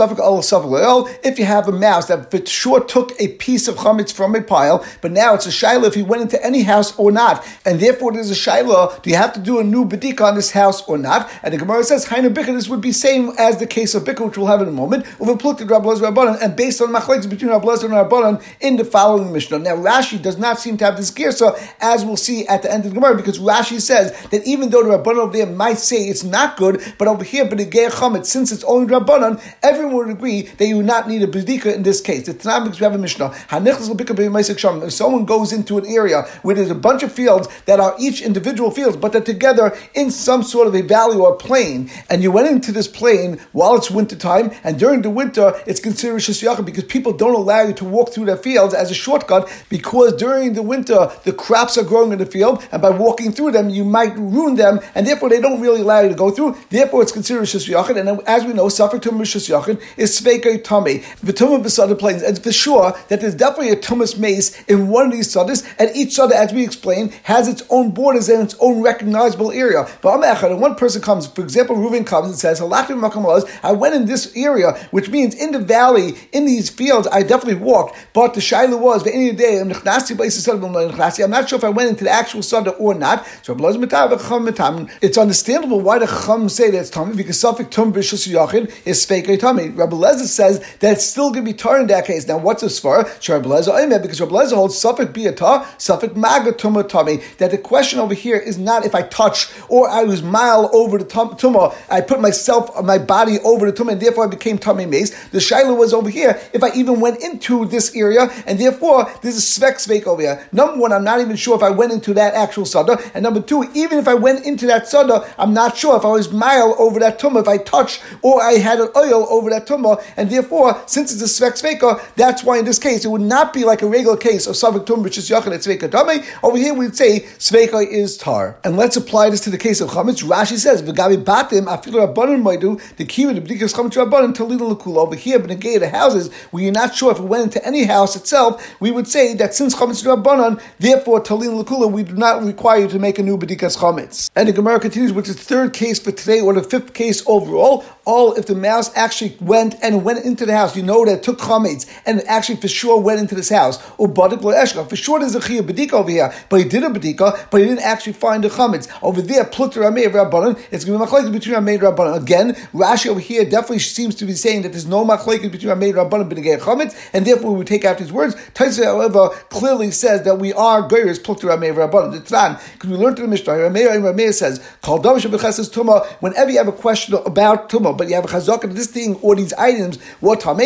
If 1.30 1.38
you 1.38 1.44
have 1.44 1.68
a 1.68 1.72
mouse 1.72 2.06
that 2.06 2.28
for 2.32 2.44
sure 2.44 2.82
took 2.82 3.12
a 3.20 3.28
piece 3.28 3.68
of 3.68 3.76
chametz 3.76 4.12
from 4.12 4.34
a 4.34 4.42
pile, 4.42 4.84
but 5.00 5.12
now 5.12 5.34
it's 5.34 5.46
a 5.46 5.50
shaila 5.50 5.86
if 5.86 5.94
he 5.94 6.02
went 6.02 6.22
into 6.22 6.44
any 6.44 6.62
house 6.62 6.98
or 6.98 7.12
not, 7.12 7.46
and 7.64 7.78
therefore 7.78 8.12
there's 8.12 8.32
a 8.32 8.34
shaila, 8.34 9.00
do 9.02 9.10
you 9.10 9.16
have 9.16 9.32
to 9.34 9.40
do 9.40 9.60
a 9.60 9.64
new 9.64 9.84
bedika 9.84 10.22
on 10.22 10.34
this 10.34 10.50
house 10.50 10.82
or 10.88 10.98
not? 10.98 11.30
And 11.44 11.54
the 11.54 11.58
Gemara 11.58 11.84
says, 11.84 12.06
Hainu 12.06 12.34
Bika, 12.34 12.46
this 12.46 12.68
would 12.68 12.80
be 12.80 12.90
same 12.90 13.30
as 13.38 13.58
the 13.58 13.66
case 13.68 13.94
of 13.94 14.02
Bika, 14.02 14.26
which 14.26 14.36
we'll 14.36 14.48
have 14.48 14.60
in 14.60 14.66
a 14.66 14.72
moment, 14.72 15.06
and 15.20 16.56
based 16.56 16.80
on 16.82 16.88
Machlekes 16.88 17.30
between 17.30 17.52
Rabbanan 17.52 17.84
and 17.84 17.92
Rabbanan 17.92 18.42
in 18.60 18.76
the 18.76 18.84
following 18.84 19.32
Mishnah. 19.32 19.60
Now, 19.60 19.76
Rashi 19.76 20.20
does 20.20 20.36
not 20.36 20.58
seem 20.58 20.76
to 20.78 20.84
have 20.84 20.96
this 20.96 21.12
girsa, 21.12 21.56
as 21.80 22.04
we'll 22.04 22.16
see 22.16 22.44
at 22.48 22.62
the 22.62 22.72
end 22.72 22.84
of 22.84 22.90
the 22.90 22.94
Gemara, 22.96 23.14
because 23.14 23.38
Rashi 23.38 23.80
says 23.80 24.20
that 24.30 24.44
even 24.44 24.70
though 24.70 24.82
the 24.82 24.98
Rabbanan 24.98 25.18
over 25.18 25.32
there 25.32 25.46
might 25.46 25.78
say 25.78 26.08
it's 26.08 26.24
not 26.24 26.56
good, 26.56 26.82
but 26.98 27.06
over 27.06 27.22
here, 27.22 27.44
but 27.44 27.58
the 27.58 27.66
Chametz, 27.66 28.26
since 28.26 28.50
it's 28.50 28.64
only 28.64 28.92
Rabbanan, 28.92 29.40
everyone 29.62 29.94
would 29.94 30.10
agree 30.10 30.42
that 30.42 30.66
you 30.66 30.78
would 30.78 30.86
not 30.86 31.08
need 31.08 31.19
a 31.22 31.28
bedika 31.28 31.74
in 31.74 31.82
this 31.82 32.00
case. 32.00 32.28
It's 32.28 32.44
not 32.44 32.64
because 32.64 32.80
we 32.80 32.84
have 32.84 32.94
a 32.94 32.98
Mishnah. 32.98 33.34
If 33.52 34.92
someone 34.92 35.24
goes 35.24 35.52
into 35.52 35.78
an 35.78 35.86
area 35.86 36.22
where 36.42 36.54
there's 36.54 36.70
a 36.70 36.74
bunch 36.74 37.02
of 37.02 37.12
fields 37.12 37.48
that 37.66 37.80
are 37.80 37.94
each 37.98 38.22
individual 38.22 38.70
fields, 38.70 38.96
but 38.96 39.12
they're 39.12 39.20
together 39.20 39.76
in 39.94 40.10
some 40.10 40.42
sort 40.42 40.66
of 40.66 40.74
a 40.74 40.82
valley 40.82 41.16
or 41.16 41.36
plain, 41.36 41.90
and 42.08 42.22
you 42.22 42.30
went 42.30 42.48
into 42.48 42.72
this 42.72 42.88
plain 42.88 43.38
while 43.52 43.76
it's 43.76 43.90
winter 43.90 44.16
time, 44.16 44.50
and 44.64 44.78
during 44.78 45.02
the 45.02 45.10
winter 45.10 45.54
it's 45.66 45.80
considered 45.80 46.20
Shishyacha 46.20 46.64
because 46.64 46.84
people 46.84 47.12
don't 47.12 47.34
allow 47.34 47.62
you 47.62 47.74
to 47.74 47.84
walk 47.84 48.12
through 48.12 48.26
their 48.26 48.36
fields 48.36 48.74
as 48.74 48.90
a 48.90 48.94
shortcut 48.94 49.48
because 49.68 50.12
during 50.14 50.54
the 50.54 50.62
winter 50.62 51.10
the 51.24 51.32
crops 51.32 51.76
are 51.78 51.84
growing 51.84 52.12
in 52.12 52.18
the 52.18 52.26
field, 52.26 52.62
and 52.72 52.82
by 52.82 52.90
walking 52.90 53.32
through 53.32 53.52
them 53.52 53.70
you 53.70 53.84
might 53.84 54.16
ruin 54.16 54.54
them, 54.56 54.80
and 54.94 55.06
therefore 55.06 55.28
they 55.28 55.40
don't 55.40 55.60
really 55.60 55.82
allow 55.82 56.00
you 56.00 56.08
to 56.08 56.14
go 56.14 56.30
through. 56.30 56.56
Therefore 56.70 57.02
it's 57.02 57.12
considered 57.12 57.44
Shishyacha, 57.44 57.96
and 57.96 58.20
as 58.26 58.44
we 58.44 58.52
know, 58.52 58.68
Suffer 58.68 58.98
Tumah 58.98 59.22
Shishyacha 59.22 59.80
is 59.96 60.20
Svekei 60.20 60.62
Tami, 60.62 61.04
V'tumah 61.24 61.62
Besada 61.62 61.98
plains, 61.98 62.22
and 62.22 62.38
for 62.42 62.52
sure 62.52 62.94
that 63.08 63.20
there's 63.20 63.34
definitely 63.34 63.70
a 63.70 63.76
Tumas 63.76 64.18
mace 64.18 64.62
in 64.64 64.88
one 64.88 65.06
of 65.06 65.12
these 65.12 65.34
sadis, 65.34 65.64
and 65.78 65.90
each 65.94 66.14
sada, 66.14 66.36
as 66.36 66.52
we 66.52 66.64
explained, 66.64 67.12
has 67.24 67.48
its 67.48 67.62
own 67.70 67.90
borders 67.90 68.28
and 68.28 68.42
its 68.42 68.54
own 68.60 68.82
recognizable 68.82 69.50
area. 69.52 69.86
But 70.02 70.20
and 70.20 70.60
one 70.60 70.74
person 70.74 71.00
comes, 71.02 71.26
for 71.26 71.42
example, 71.42 71.76
Reuven 71.76 72.06
comes 72.06 72.28
and 72.28 72.38
says, 72.38 72.60
I 72.60 73.72
went 73.72 73.94
in 73.94 74.04
this 74.06 74.32
area, 74.36 74.72
which 74.90 75.08
means 75.08 75.34
in 75.34 75.52
the 75.52 75.58
valley, 75.58 76.14
in 76.32 76.44
these 76.44 76.68
fields, 76.70 77.08
I 77.10 77.22
definitely 77.22 77.62
walked, 77.62 77.96
but 78.12 78.34
the 78.34 78.40
Shaila 78.40 78.78
was, 78.78 79.02
the 79.04 79.14
end 79.14 79.30
of 79.30 79.36
the 79.36 79.42
day, 79.42 79.60
I'm 79.60 81.30
not 81.30 81.48
sure 81.48 81.56
if 81.58 81.64
I 81.64 81.68
went 81.68 81.88
into 81.90 82.04
the 82.04 82.10
actual 82.10 82.42
sada 82.42 82.70
or 82.72 82.94
not. 82.94 83.26
So 83.42 83.56
it's 83.58 85.18
understandable 85.18 85.80
why 85.80 85.98
the 85.98 86.06
Chacham 86.06 86.48
say 86.48 86.70
that 86.70 86.78
it's 86.78 86.90
Tommy, 86.90 87.14
because 87.16 87.38
Suffolk 87.40 87.70
Tum 87.70 87.92
Bishus 87.92 88.28
Yachid 88.28 88.70
is 88.84 89.06
Fekei 89.06 89.38
Tommy. 89.38 89.68
Rabbi 89.68 89.96
Lezer 89.96 90.26
says 90.26 90.60
that 90.80 90.99
it's 91.00 91.08
still 91.08 91.30
going 91.30 91.46
to 91.46 91.50
be 91.50 91.56
tar 91.56 91.80
in 91.80 91.86
that 91.86 92.04
case. 92.04 92.28
Now, 92.28 92.36
what's 92.36 92.60
this 92.60 92.78
for? 92.78 92.98
Rabbi 92.98 93.48
Lezer, 93.48 94.02
because 94.02 94.20
Lezer 94.20 94.54
holds 94.54 94.76
Suffolk 94.76 95.14
Biata, 95.14 95.66
Suffolk 95.80 96.14
Maga 96.14 96.52
Tumah 96.52 96.86
Tommy. 96.86 97.22
That 97.38 97.52
the 97.52 97.58
question 97.58 97.98
over 97.98 98.12
here 98.12 98.36
is 98.36 98.58
not 98.58 98.84
if 98.84 98.94
I 98.94 99.00
touch 99.02 99.48
or 99.70 99.88
I 99.88 100.02
was 100.02 100.22
mile 100.22 100.68
over 100.74 100.98
the 100.98 101.06
tumah, 101.06 101.74
I 101.88 102.02
put 102.02 102.20
myself, 102.20 102.84
my 102.84 102.98
body 102.98 103.38
over 103.44 103.70
the 103.70 103.72
tumah, 103.72 103.92
and 103.92 104.02
therefore 104.02 104.24
I 104.24 104.26
became 104.26 104.58
tummy 104.58 104.84
mace. 104.84 105.10
The 105.28 105.38
shaila 105.38 105.74
was 105.74 105.94
over 105.94 106.10
here 106.10 106.38
if 106.52 106.62
I 106.62 106.70
even 106.74 107.00
went 107.00 107.22
into 107.22 107.64
this 107.64 107.96
area, 107.96 108.28
and 108.46 108.58
therefore 108.58 109.10
there's 109.22 109.38
a 109.38 109.60
svek 109.60 109.76
svek 109.76 110.06
over 110.06 110.20
here. 110.20 110.46
Number 110.52 110.78
one, 110.78 110.92
I'm 110.92 111.04
not 111.04 111.20
even 111.20 111.36
sure 111.36 111.56
if 111.56 111.62
I 111.62 111.70
went 111.70 111.92
into 111.92 112.12
that 112.14 112.34
actual 112.34 112.66
sada, 112.66 112.98
and 113.14 113.22
number 113.22 113.40
two, 113.40 113.70
even 113.72 113.98
if 113.98 114.06
I 114.06 114.14
went 114.14 114.44
into 114.44 114.66
that 114.66 114.86
sada, 114.86 115.32
I'm 115.38 115.54
not 115.54 115.78
sure 115.78 115.96
if 115.96 116.04
I 116.04 116.10
was 116.10 116.30
mile 116.30 116.76
over 116.78 117.00
that 117.00 117.18
tumah, 117.18 117.40
if 117.40 117.48
I 117.48 117.56
touched 117.56 118.02
or 118.20 118.42
I 118.42 118.54
had 118.54 118.80
an 118.80 118.90
oil 118.94 119.26
over 119.30 119.48
that 119.48 119.66
tumah, 119.66 120.02
and 120.18 120.28
therefore, 120.28 120.82
since 120.90 121.12
it's 121.12 121.22
a 121.22 121.42
svek 121.42 121.52
sveka, 121.52 122.02
that's 122.16 122.42
why 122.42 122.58
in 122.58 122.64
this 122.64 122.78
case 122.78 123.04
it 123.04 123.08
would 123.08 123.20
not 123.20 123.52
be 123.52 123.64
like 123.64 123.82
a 123.82 123.86
regular 123.86 124.16
case 124.16 124.46
of 124.46 124.56
savik 124.56 124.86
tum 124.86 125.02
which 125.02 125.16
is 125.16 125.30
yachin 125.30 125.54
at 125.54 125.60
sveka 125.60 125.88
dame. 125.90 126.24
Over 126.42 126.56
here 126.56 126.74
we'd 126.74 126.96
say 126.96 127.20
sveka 127.38 127.86
is 127.86 128.16
tar, 128.16 128.58
and 128.64 128.76
let's 128.76 128.96
apply 128.96 129.30
this 129.30 129.40
to 129.42 129.50
the 129.50 129.58
case 129.58 129.80
of 129.80 129.90
chametz. 129.90 130.24
Rashi 130.24 130.58
says 130.58 130.82
v'gabi 130.82 131.22
batim 131.22 131.66
afilu 131.66 132.06
rabbanon 132.06 132.42
moidu 132.42 132.80
the 132.96 133.04
key 133.04 133.24
the 133.26 133.40
b'dikas 133.40 133.74
chametz 133.74 133.96
rabbanon 133.96 134.34
talila 134.34 134.74
lekula. 134.74 135.00
Over 135.00 135.14
here, 135.14 135.38
but 135.38 135.48
the 135.48 135.88
houses 135.88 136.32
where 136.50 136.62
you're 136.62 136.72
not 136.72 136.94
sure 136.94 137.12
if 137.12 137.18
it 137.18 137.22
went 137.22 137.44
into 137.44 137.64
any 137.64 137.84
house 137.84 138.16
itself, 138.16 138.80
we 138.80 138.90
would 138.90 139.06
say 139.06 139.34
that 139.34 139.54
since 139.54 139.74
chametz 139.74 140.04
rabbanon, 140.04 140.60
therefore 140.78 141.20
talila 141.20 141.62
lekula, 141.64 141.90
we 141.90 142.02
do 142.02 142.14
not 142.14 142.42
require 142.42 142.80
you 142.80 142.88
to 142.88 142.98
make 142.98 143.18
a 143.18 143.22
new 143.22 143.38
b'dikas 143.38 143.78
chametz. 143.78 144.28
And 144.34 144.48
the 144.48 144.52
Gemara 144.52 144.80
continues, 144.80 145.12
which 145.12 145.28
is 145.28 145.36
the 145.36 145.44
third 145.44 145.72
case 145.72 146.00
for 146.00 146.10
today, 146.10 146.40
or 146.40 146.52
the 146.52 146.62
fifth 146.62 146.94
case 146.94 147.22
overall. 147.26 147.84
All 148.04 148.34
if 148.34 148.46
the 148.46 148.54
mouse 148.56 148.90
actually 148.96 149.36
went 149.40 149.76
and 149.82 150.04
went 150.04 150.24
into 150.24 150.44
the 150.44 150.56
house, 150.56 150.74
you 150.80 150.86
know 150.86 151.04
that 151.04 151.22
took 151.22 151.38
chametz 151.38 151.86
and 152.06 152.26
actually 152.26 152.56
for 152.56 152.68
sure 152.68 153.00
went 153.00 153.20
into 153.20 153.34
this 153.34 153.50
house. 153.50 153.78
Or 153.98 154.08
badik 154.08 154.40
eshka. 154.40 154.88
For 154.88 154.96
sure, 154.96 155.20
there's 155.20 155.34
a 155.34 155.40
chiyah 155.40 155.60
bedika 155.60 155.92
over 155.92 156.10
here, 156.10 156.32
but 156.48 156.60
he 156.60 156.68
did 156.68 156.82
a 156.82 156.88
bedika, 156.88 157.50
but 157.50 157.60
he 157.60 157.66
didn't 157.66 157.84
actually 157.84 158.14
find 158.14 158.42
the 158.42 158.48
chametz 158.48 158.88
over 159.02 159.20
there. 159.20 159.44
Plukter 159.44 159.82
ramei 159.82 160.06
of 160.06 160.12
rabbanon. 160.12 160.60
It's 160.70 160.84
going 160.84 160.98
to 160.98 161.04
be 161.04 161.10
machlekes 161.10 161.32
between 161.32 161.56
ramei 161.56 161.74
and 161.74 161.82
rabbanon. 161.82 162.22
Again, 162.22 162.54
Rashi 162.72 163.08
over 163.08 163.20
here 163.20 163.44
definitely 163.44 163.80
seems 163.80 164.14
to 164.16 164.24
be 164.24 164.32
saying 164.32 164.62
that 164.62 164.70
there's 164.70 164.86
no 164.86 165.04
machlekes 165.04 165.50
between 165.52 165.76
ramei 165.76 165.90
and 165.90 166.10
rabbanon 166.10 166.30
b'negei 166.30 166.58
chametz, 166.58 167.10
and 167.12 167.26
therefore 167.26 167.54
we 167.54 167.64
take 167.64 167.84
out 167.84 167.98
these 167.98 168.12
words. 168.12 168.34
Taisa, 168.54 168.84
however, 168.84 169.28
clearly 169.50 169.90
says 169.90 170.22
that 170.22 170.38
we 170.38 170.52
are 170.54 170.88
goyers 170.88 171.18
plukter 171.20 171.48
ramei 171.48 171.70
of 171.70 171.76
rabbanon. 171.76 172.12
The 172.12 172.20
Tran, 172.20 172.60
because 172.72 172.90
we 172.90 172.96
learned 172.96 173.18
in 173.18 173.24
the 173.24 173.28
Mishnah, 173.28 173.52
ramei 173.52 173.94
and 173.94 174.04
ramei 174.04 174.32
says, 174.32 174.60
"Kol 174.80 174.98
dam 174.98 175.16
tuma." 175.16 176.06
Whenever 176.20 176.50
you 176.50 176.58
have 176.58 176.68
a 176.68 176.72
question 176.72 177.14
about 177.26 177.68
tuma, 177.68 177.96
but 177.96 178.08
you 178.08 178.14
have 178.14 178.24
a 178.24 178.28
chazaka 178.28 178.70
this 178.74 178.86
thing 178.86 179.16
or 179.16 179.36
these 179.36 179.52
items, 179.54 180.00
what 180.20 180.40
tame 180.40 180.59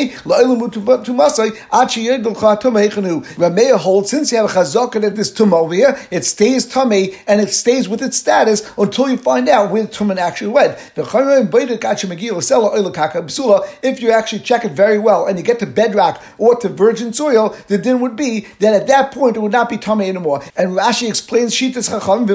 Rameya 3.35 3.79
holds, 3.79 4.11
since 4.11 4.33
you 4.33 4.39
have 4.39 4.47
a 4.47 4.49
chazaka 4.49 5.01
that 5.01 5.17
this 5.17 5.33
tum 5.33 5.55
over 5.55 5.75
here, 5.75 5.99
it 6.11 6.25
stays 6.25 6.67
tame 6.67 7.15
and 7.27 7.41
it 7.41 7.51
stays 7.51 7.89
with 7.89 8.03
its 8.03 8.17
status 8.17 8.71
until 8.77 9.09
you 9.09 9.17
find 9.17 9.49
out 9.49 9.71
where 9.71 9.83
the 9.83 9.89
tumen 9.89 10.17
actually 10.17 10.49
went. 10.49 10.77
If 13.83 14.03
you 14.03 14.11
actually 14.11 14.41
check 14.41 14.65
it 14.65 14.73
very 14.73 14.99
well 14.99 15.27
and 15.27 15.39
you 15.39 15.45
get 15.45 15.59
to 15.61 15.67
bedrock 15.67 16.23
or 16.39 16.57
to 16.57 16.69
virgin 16.69 17.13
soil, 17.13 17.57
the 17.69 17.79
din 17.79 18.01
would 18.01 18.17
be 18.17 18.47
that 18.61 18.75
at 18.75 18.87
that 18.89 19.13
point 19.13 19.37
it 19.37 19.41
would 19.41 19.53
not 19.53 19.69
be 19.69 19.79
tame 19.79 20.01
anymore. 20.01 20.43
And 20.57 20.73
Rashi 20.73 21.09
explains 21.09 21.55
Shitas 21.55 21.91
Chacham 21.91 22.27
that 22.27 22.35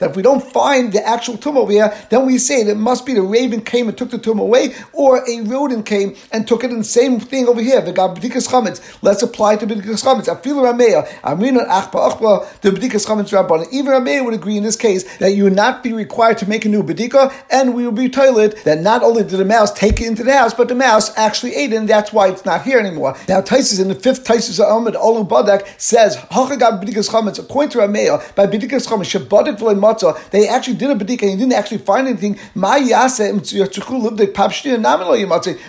if 0.00 0.16
we 0.16 0.22
don't 0.22 0.52
find 0.52 0.92
the 0.92 1.06
actual 1.06 1.36
tum 1.36 1.56
over 1.56 1.72
here, 1.72 1.92
then 2.10 2.26
we 2.26 2.38
say 2.38 2.64
that 2.64 2.72
it 2.72 2.76
must 2.76 3.06
be 3.06 3.14
the 3.14 3.22
raven 3.22 3.62
came 3.62 3.88
and 3.88 3.96
took 3.96 4.10
the 4.10 4.18
tum 4.22 4.38
away, 4.38 4.74
or 4.92 5.18
a 5.28 5.40
rodent 5.42 5.86
came 5.86 6.16
and 6.32 6.46
took 6.46 6.64
it 6.64 6.68
the 6.68 6.84
same 6.84 7.20
thing 7.20 7.46
over 7.48 7.60
here. 7.60 7.80
The 7.80 7.92
B'dikas 7.92 8.48
chametz. 8.48 8.80
Let's 9.02 9.22
apply 9.22 9.56
to 9.56 9.66
b'dikas 9.66 10.02
chametz. 10.02 10.28
Afilu 10.28 10.62
rameya, 10.62 11.06
amrina 11.22 11.66
achba 11.68 12.10
achba, 12.10 12.60
the 12.60 12.70
b'dikas 12.70 13.06
chametz 13.06 13.30
rabbanon. 13.32 13.66
Even 13.72 13.92
rameya 13.92 14.24
would 14.24 14.34
agree 14.34 14.56
in 14.56 14.62
this 14.62 14.76
case 14.76 15.18
that 15.18 15.32
you 15.32 15.44
would 15.44 15.56
not 15.56 15.82
be 15.82 15.92
required 15.92 16.38
to 16.38 16.48
make 16.48 16.64
a 16.64 16.68
new 16.68 16.82
b'dika, 16.82 17.32
and 17.50 17.74
we 17.74 17.86
would 17.86 17.94
be 17.94 18.08
told 18.08 18.52
that 18.64 18.80
not 18.80 19.02
only 19.02 19.22
did 19.22 19.38
the 19.38 19.44
mouse 19.44 19.72
take 19.72 20.00
it 20.00 20.06
into 20.06 20.22
the 20.22 20.32
house, 20.32 20.54
but 20.54 20.68
the 20.68 20.74
mouse 20.74 21.16
actually 21.16 21.54
ate 21.54 21.72
it, 21.72 21.76
and 21.76 21.88
that's 21.88 22.12
why 22.12 22.28
it's 22.28 22.44
not 22.44 22.62
here 22.62 22.78
anymore. 22.78 23.16
Now, 23.28 23.40
Taisus 23.40 23.80
in 23.80 23.88
the 23.88 23.94
fifth 23.94 24.24
Taisus 24.24 24.58
Ahmed 24.64 24.94
Olu 24.94 25.28
Badak 25.28 25.66
says, 25.78 26.16
Hachagab 26.16 26.82
b'dikas 26.82 27.10
chametz, 27.10 27.38
according 27.38 27.70
to 27.70 27.78
rameya, 27.78 28.34
by 28.34 28.46
b'dikas 28.46 28.86
chametz, 28.86 29.10
shabadik 29.12 29.58
v'le 29.58 29.78
matzah, 29.78 30.30
they 30.30 30.48
actually 30.48 30.76
did 30.76 30.90
a 30.90 30.94
b'dika 30.94 31.28
and 31.28 31.38
didn't 31.38 31.52
actually 31.52 31.78
find 31.78 32.06
anything. 32.06 32.38
Ma 32.54 32.76
yaseh 32.76 33.30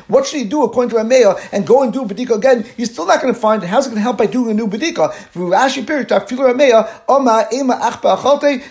what 0.08 0.26
should 0.26 0.40
he 0.40 0.46
do 0.46 0.64
according 0.64 0.90
to 0.90 0.96
Rameya 0.96 1.50
and 1.52 1.66
go 1.66 1.84
and 1.84 1.92
do 1.94 2.04
a 2.04 2.06
bedika 2.06 2.36
again? 2.36 2.66
He's 2.78 2.92
still 2.92 3.06
not 3.06 3.22
going 3.22 3.34
to 3.34 3.40
find 3.40 3.64
it. 3.64 3.68
How's 3.68 3.88
it 3.88 3.90
going 3.90 3.98
to 3.98 4.02
help 4.02 4.18
by 4.18 4.26
doing 4.26 4.52
a 4.52 4.54
new 4.54 4.68
bedika? 4.68 5.12
Rashi 5.34 5.86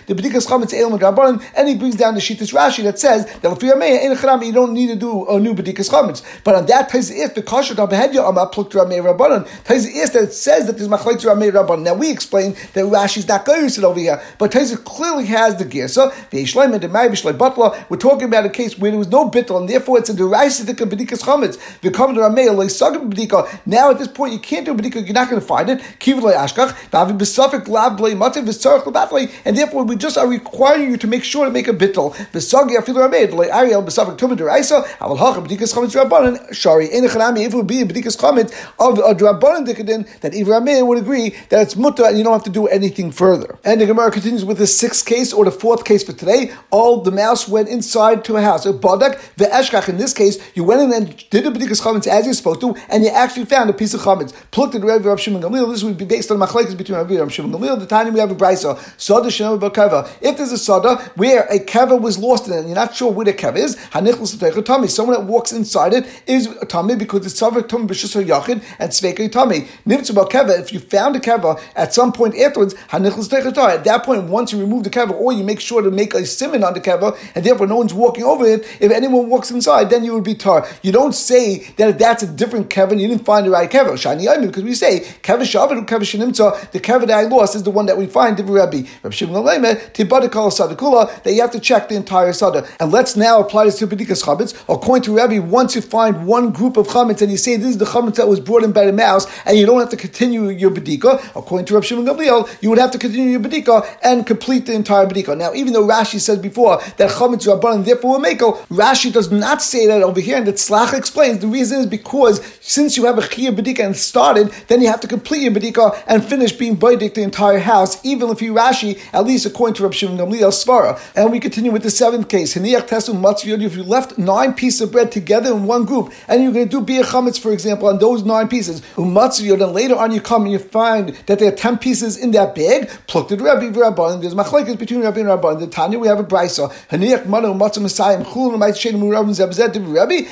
the 0.05 0.13
bedika 0.15 1.41
and 1.55 1.67
he 1.67 1.75
brings 1.75 1.95
down 1.95 2.13
the 2.15 2.19
Shitas 2.19 2.53
Rashi 2.53 2.83
that 2.83 2.99
says 2.99 3.25
that 3.39 3.51
if 3.51 3.63
you 3.63 4.53
don't 4.53 4.73
need 4.73 4.87
to 4.87 4.95
do 4.95 5.27
a 5.27 5.39
new 5.39 5.53
bedika 5.53 5.87
chametz. 5.89 6.23
But 6.43 6.55
on 6.55 6.65
that 6.67 6.89
tais 6.89 7.09
if 7.11 7.35
the 7.35 7.41
kasher 7.41 7.75
tabehedya 7.75 8.17
Oma 8.17 8.47
pluk 8.47 8.71
Rameya 8.71 9.15
Rabbanan 9.15 9.47
tais 9.63 9.85
if 9.87 10.13
that 10.13 10.33
says 10.33 10.67
that 10.67 10.77
there's 10.77 10.89
machlek 10.89 11.17
Rameya 11.17 11.51
Rabbanan. 11.51 11.83
Now 11.83 11.93
we 11.95 12.11
explain 12.11 12.55
that 12.73 12.85
Rashi's 12.85 13.27
not 13.27 13.45
going 13.45 13.61
to 13.63 13.69
sit 13.69 13.83
over 13.83 13.99
here, 13.99 14.21
but 14.37 14.51
tais 14.51 14.75
clearly 14.77 15.25
has 15.25 15.55
the 15.57 15.65
gear. 15.65 15.87
So. 15.87 16.11
We're 16.33 17.97
talking 17.97 18.23
about 18.23 18.45
a 18.45 18.49
case 18.49 18.77
where 18.77 18.91
there 18.91 18.97
was 18.97 19.07
no 19.07 19.29
bittel, 19.29 19.62
and 19.63 19.69
therefore 19.69 19.97
it's 19.97 20.09
a 20.09 20.13
derisive 20.13 20.67
bedikas 20.67 21.23
chametz. 21.23 21.57
V'kom 21.81 22.15
ramei 22.17 22.53
like 22.53 22.67
sagim 22.67 23.09
bedika. 23.11 23.47
Now 23.65 23.91
at 23.91 23.99
this 23.99 24.09
point 24.09 24.33
you 24.33 24.39
can't 24.39 24.65
do 24.65 24.73
bedika. 24.73 25.03
You're 25.05 25.13
not 25.13 25.29
going 25.29 25.41
to 25.41 25.47
find 25.47 25.69
it. 25.69 25.79
Kivlei 25.99 26.35
ashkach. 26.35 26.75
David 26.91 27.17
besafik 27.17 27.67
lav 27.67 27.97
blei 27.97 28.13
mativ 28.13 28.45
v'tzarich 28.45 28.83
lebatlei. 28.83 29.31
And 29.45 29.57
therefore 29.57 29.85
we 29.85 29.95
just 29.95 30.17
are 30.17 30.27
requiring 30.27 30.91
you 30.91 30.97
to 30.97 31.07
make 31.07 31.23
sure 31.23 31.45
to 31.45 31.51
make 31.51 31.69
a 31.69 31.73
bittel. 31.73 32.13
V'sagi 32.33 32.75
afil 32.77 32.95
ramei 32.95 33.27
blei 33.31 33.49
ariel 33.49 33.81
besafik 33.81 34.17
tumah 34.17 34.37
deraisa. 34.37 34.83
Aval 34.97 35.17
hacha 35.17 35.41
bedikas 35.41 35.73
chametz 35.73 35.95
rabbanon. 35.95 36.53
Shari 36.53 36.89
enechanami. 36.89 37.45
If 37.45 37.53
it 37.53 37.55
would 37.55 37.67
be 37.67 37.81
a 37.81 37.85
bedikas 37.85 38.17
chametz 38.17 38.51
of 38.79 38.99
a 38.99 39.15
rabbanon 39.15 39.65
dikadin, 39.65 40.19
that 40.19 40.33
even 40.33 40.53
ramei 40.53 40.85
would 40.85 40.97
agree 40.97 41.29
that 41.49 41.61
it's 41.61 41.77
mutter 41.77 42.03
and 42.05 42.17
you 42.17 42.23
don't 42.23 42.33
have 42.33 42.43
to 42.43 42.49
do 42.49 42.67
anything 42.67 43.11
further. 43.11 43.57
And 43.63 43.79
the 43.79 43.85
Gemara 43.85 44.11
continues 44.11 44.43
with 44.43 44.57
the 44.57 44.67
sixth 44.67 45.05
case 45.05 45.31
or 45.31 45.45
the 45.45 45.51
fourth 45.51 45.85
case 45.85 46.03
for 46.03 46.13
today. 46.13 46.51
All 46.71 47.01
the 47.01 47.11
mouse 47.11 47.47
went 47.47 47.69
inside 47.69 48.25
to 48.25 48.35
a 48.35 48.41
house. 48.41 48.65
A 48.65 48.73
badak 48.73 49.19
ve'eshkach. 49.53 49.89
In 49.89 49.97
this 49.97 50.13
case, 50.13 50.37
you 50.55 50.63
went 50.63 50.81
in 50.81 50.93
and 50.93 51.29
did 51.29 51.45
a 51.45 51.51
b'dikas 51.51 51.81
chametz 51.81 52.07
as 52.07 52.25
you're 52.25 52.33
supposed 52.33 52.61
to, 52.61 52.75
and 52.89 53.03
you 53.03 53.09
actually 53.09 53.45
found 53.45 53.69
a 53.69 53.73
piece 53.73 53.93
of 53.93 54.01
chametz. 54.01 54.33
Plucked 54.51 54.75
it 54.75 54.83
Rabbi 54.83 55.07
Rav 55.07 55.19
Shimon 55.19 55.41
Gamliel. 55.41 55.71
This 55.71 55.83
would 55.83 55.97
be 55.97 56.05
based 56.05 56.31
on 56.31 56.37
machlekes 56.37 56.75
between 56.77 56.97
Rabbi 56.97 57.17
Rav 57.17 57.31
Shimon 57.31 57.51
Gamliel. 57.51 57.79
The 57.79 57.85
time 57.85 58.11
we 58.13 58.19
have 58.19 58.31
a 58.31 58.35
brisa 58.35 58.77
sada 58.99 59.29
shenam 59.29 59.59
b'kava. 59.59 60.09
If 60.21 60.37
there's 60.37 60.51
a 60.51 60.57
sada 60.57 60.97
where 61.15 61.45
a 61.49 61.59
kava 61.59 61.95
was 61.95 62.17
lost 62.17 62.47
in 62.47 62.53
it, 62.53 62.59
and 62.59 62.67
you're 62.67 62.75
not 62.75 62.95
sure 62.95 63.11
where 63.11 63.25
the 63.25 63.33
kava 63.33 63.59
is, 63.59 63.75
hanichlos 63.75 64.35
tami. 64.63 64.89
Someone 64.89 65.17
that 65.17 65.25
walks 65.25 65.51
inside 65.51 65.93
it 65.93 66.05
is 66.27 66.47
a 66.47 66.65
tummy 66.65 66.95
because 66.95 67.25
it's 67.25 67.39
savar 67.39 67.67
tum 67.67 67.87
b'shus 67.87 68.23
yachid 68.23 68.63
and 68.79 68.91
tzvekei 68.91 69.31
tummy. 69.31 69.67
Nivtzu 69.85 70.29
kava. 70.29 70.59
If 70.59 70.73
you 70.73 70.79
found 70.79 71.15
a 71.15 71.19
kava 71.19 71.57
at 71.75 71.93
some 71.93 72.11
point 72.11 72.35
afterwards, 72.37 72.73
hanichlos 72.89 73.31
At 73.57 73.83
that 73.83 74.03
point, 74.03 74.23
once 74.25 74.51
you 74.51 74.59
remove 74.59 74.83
the 74.83 74.89
kava, 74.89 75.13
or 75.13 75.33
you 75.33 75.43
make 75.43 75.59
sure 75.59 75.81
to 75.81 75.91
make 75.91 76.13
a 76.13 76.25
simon 76.25 76.63
on 76.63 76.73
the 76.73 76.81
kava, 76.81 77.13
and 77.35 77.45
therefore 77.45 77.67
no 77.67 77.77
one's 77.77 77.93
walking 77.93 78.23
over 78.23 78.45
it. 78.45 78.65
If 78.79 78.91
anyone 78.91 79.29
walks 79.29 79.42
inside, 79.51 79.89
then 79.89 80.03
you 80.03 80.13
would 80.13 80.23
be 80.23 80.35
tar. 80.35 80.67
You 80.81 80.91
don't 80.91 81.13
say 81.13 81.59
that 81.77 81.99
that's 81.99 82.23
a 82.23 82.27
different 82.27 82.69
Kevin, 82.69 82.99
you 82.99 83.07
didn't 83.07 83.25
find 83.25 83.45
the 83.45 83.51
right 83.51 83.69
Kevin. 83.69 83.93
Shani 83.93 84.25
Ayman, 84.27 84.47
because 84.47 84.63
we 84.63 84.73
say 84.73 85.01
Kevin 85.21 85.45
Shavit, 85.45 85.87
Kevin 85.87 86.05
Shanimta, 86.05 86.71
the 86.71 86.79
Kevin 86.79 87.07
that 87.07 87.19
I 87.19 87.23
lost 87.23 87.55
is 87.55 87.63
the 87.63 87.71
one 87.71 87.85
that 87.87 87.97
we 87.97 88.05
find 88.05 88.39
Rabbi. 88.39 88.83
Rabbi 89.03 89.09
Shimon 89.09 89.43
Leme, 89.43 89.75
Tibadikal 89.93 90.51
Sadakula, 90.51 91.23
that 91.23 91.33
you 91.33 91.41
have 91.41 91.51
to 91.51 91.59
check 91.59 91.89
the 91.89 91.95
entire 91.95 92.33
Sada. 92.33 92.67
And 92.79 92.91
let's 92.91 93.15
now 93.15 93.39
apply 93.39 93.65
this 93.65 93.79
to 93.79 93.87
Bedikas 93.87 94.23
Chametz. 94.23 94.53
According 94.69 95.03
to 95.03 95.17
Rabbi, 95.17 95.39
once 95.39 95.75
you 95.75 95.81
find 95.81 96.25
one 96.25 96.51
group 96.51 96.77
of 96.77 96.87
Chametz 96.87 97.21
and 97.21 97.31
you 97.31 97.37
say 97.37 97.55
this 97.57 97.69
is 97.69 97.77
the 97.77 97.85
Chametz 97.85 98.15
that 98.15 98.27
was 98.27 98.39
brought 98.39 98.63
in 98.63 98.71
by 98.71 98.85
the 98.85 98.93
mouse, 98.93 99.25
and 99.45 99.57
you 99.57 99.65
don't 99.65 99.79
have 99.79 99.89
to 99.89 99.97
continue 99.97 100.49
your 100.49 100.71
Bedika, 100.71 101.19
according 101.35 101.65
to 101.67 101.73
Rabbi 101.73 101.85
Shimon 101.85 102.05
Gamliel, 102.05 102.49
you 102.61 102.69
would 102.69 102.79
have 102.79 102.91
to 102.91 102.99
continue 102.99 103.29
your 103.29 103.39
Bedika 103.39 103.85
and 104.03 104.25
complete 104.25 104.65
the 104.65 104.73
entire 104.73 105.05
Bedika. 105.05 105.37
Now, 105.37 105.53
even 105.53 105.73
though 105.73 105.87
Rashi 105.87 106.19
says 106.19 106.39
before 106.39 106.81
that 106.97 107.09
Chametz 107.11 107.47
Rabban 107.47 107.85
therefore 107.85 108.19
make 108.19 108.39
Rashi 108.39 109.11
does 109.11 109.31
not 109.33 109.61
say 109.61 109.87
that 109.87 110.01
over 110.01 110.19
here, 110.19 110.37
and 110.37 110.47
that 110.47 110.55
Slach 110.55 110.93
explains 110.93 111.39
the 111.39 111.47
reason 111.47 111.79
is 111.79 111.85
because 111.85 112.43
since 112.61 112.97
you 112.97 113.05
have 113.05 113.17
a 113.17 113.21
Chiyah 113.21 113.55
Bedika 113.55 113.85
and 113.85 113.95
started, 113.95 114.49
then 114.67 114.81
you 114.81 114.87
have 114.87 115.01
to 115.01 115.07
complete 115.07 115.41
your 115.41 115.51
Bedika 115.51 116.01
and 116.07 116.23
finish 116.23 116.51
being 116.51 116.77
Baidik 116.77 117.13
the 117.13 117.21
entire 117.21 117.59
house, 117.59 118.03
even 118.05 118.29
if 118.29 118.41
you 118.41 118.53
Rashi, 118.53 118.99
at 119.13 119.25
least 119.25 119.45
according 119.45 119.75
to 119.75 119.83
Rabbi 119.83 119.95
Shimon 119.95 120.17
Gamliel 120.17 120.51
Svara. 120.51 120.99
And 121.15 121.31
we 121.31 121.39
continue 121.39 121.71
with 121.71 121.83
the 121.83 121.91
seventh 121.91 122.29
case. 122.29 122.55
If 122.55 123.75
you 123.75 123.83
left 123.83 124.17
nine 124.17 124.53
pieces 124.53 124.81
of 124.81 124.91
bread 124.91 125.11
together 125.11 125.51
in 125.51 125.65
one 125.65 125.85
group, 125.85 126.13
and 126.27 126.43
you're 126.43 126.51
going 126.51 126.69
to 126.69 126.71
do 126.71 126.81
Bia 126.81 127.03
Chametz, 127.03 127.39
for 127.39 127.51
example, 127.51 127.87
on 127.87 127.99
those 127.99 128.23
nine 128.23 128.47
pieces, 128.47 128.81
Umatziyod, 128.95 129.63
and 129.63 129.73
later 129.73 129.95
on 129.95 130.11
you 130.11 130.21
come 130.21 130.43
and 130.43 130.51
you 130.51 130.59
find 130.59 131.09
that 131.27 131.39
there 131.39 131.47
are 131.51 131.55
ten 131.55 131.77
pieces 131.77 132.17
in 132.17 132.31
that 132.31 132.55
bag, 132.55 132.89
plucked 133.07 133.31
it 133.31 133.41
Rabbi 133.41 133.67
Rabban, 133.67 134.21
there's 134.21 134.35
machlekes 134.35 134.77
between 134.77 135.01
Rabbi 135.01 135.21
and 135.21 135.29
Rabban. 135.29 135.59
The 135.59 135.67
Tanya, 135.67 135.99
we 135.99 136.07
have 136.07 136.19
a 136.19 136.23
brisa. 136.23 136.71
Haniach 136.89 137.25
manu 137.25 137.53
matzah 137.53 137.81
Messiah 137.81 138.23
chulun 138.43 138.59
might 138.59 138.77
shade 138.77 138.95
Rabbi. 139.23 140.27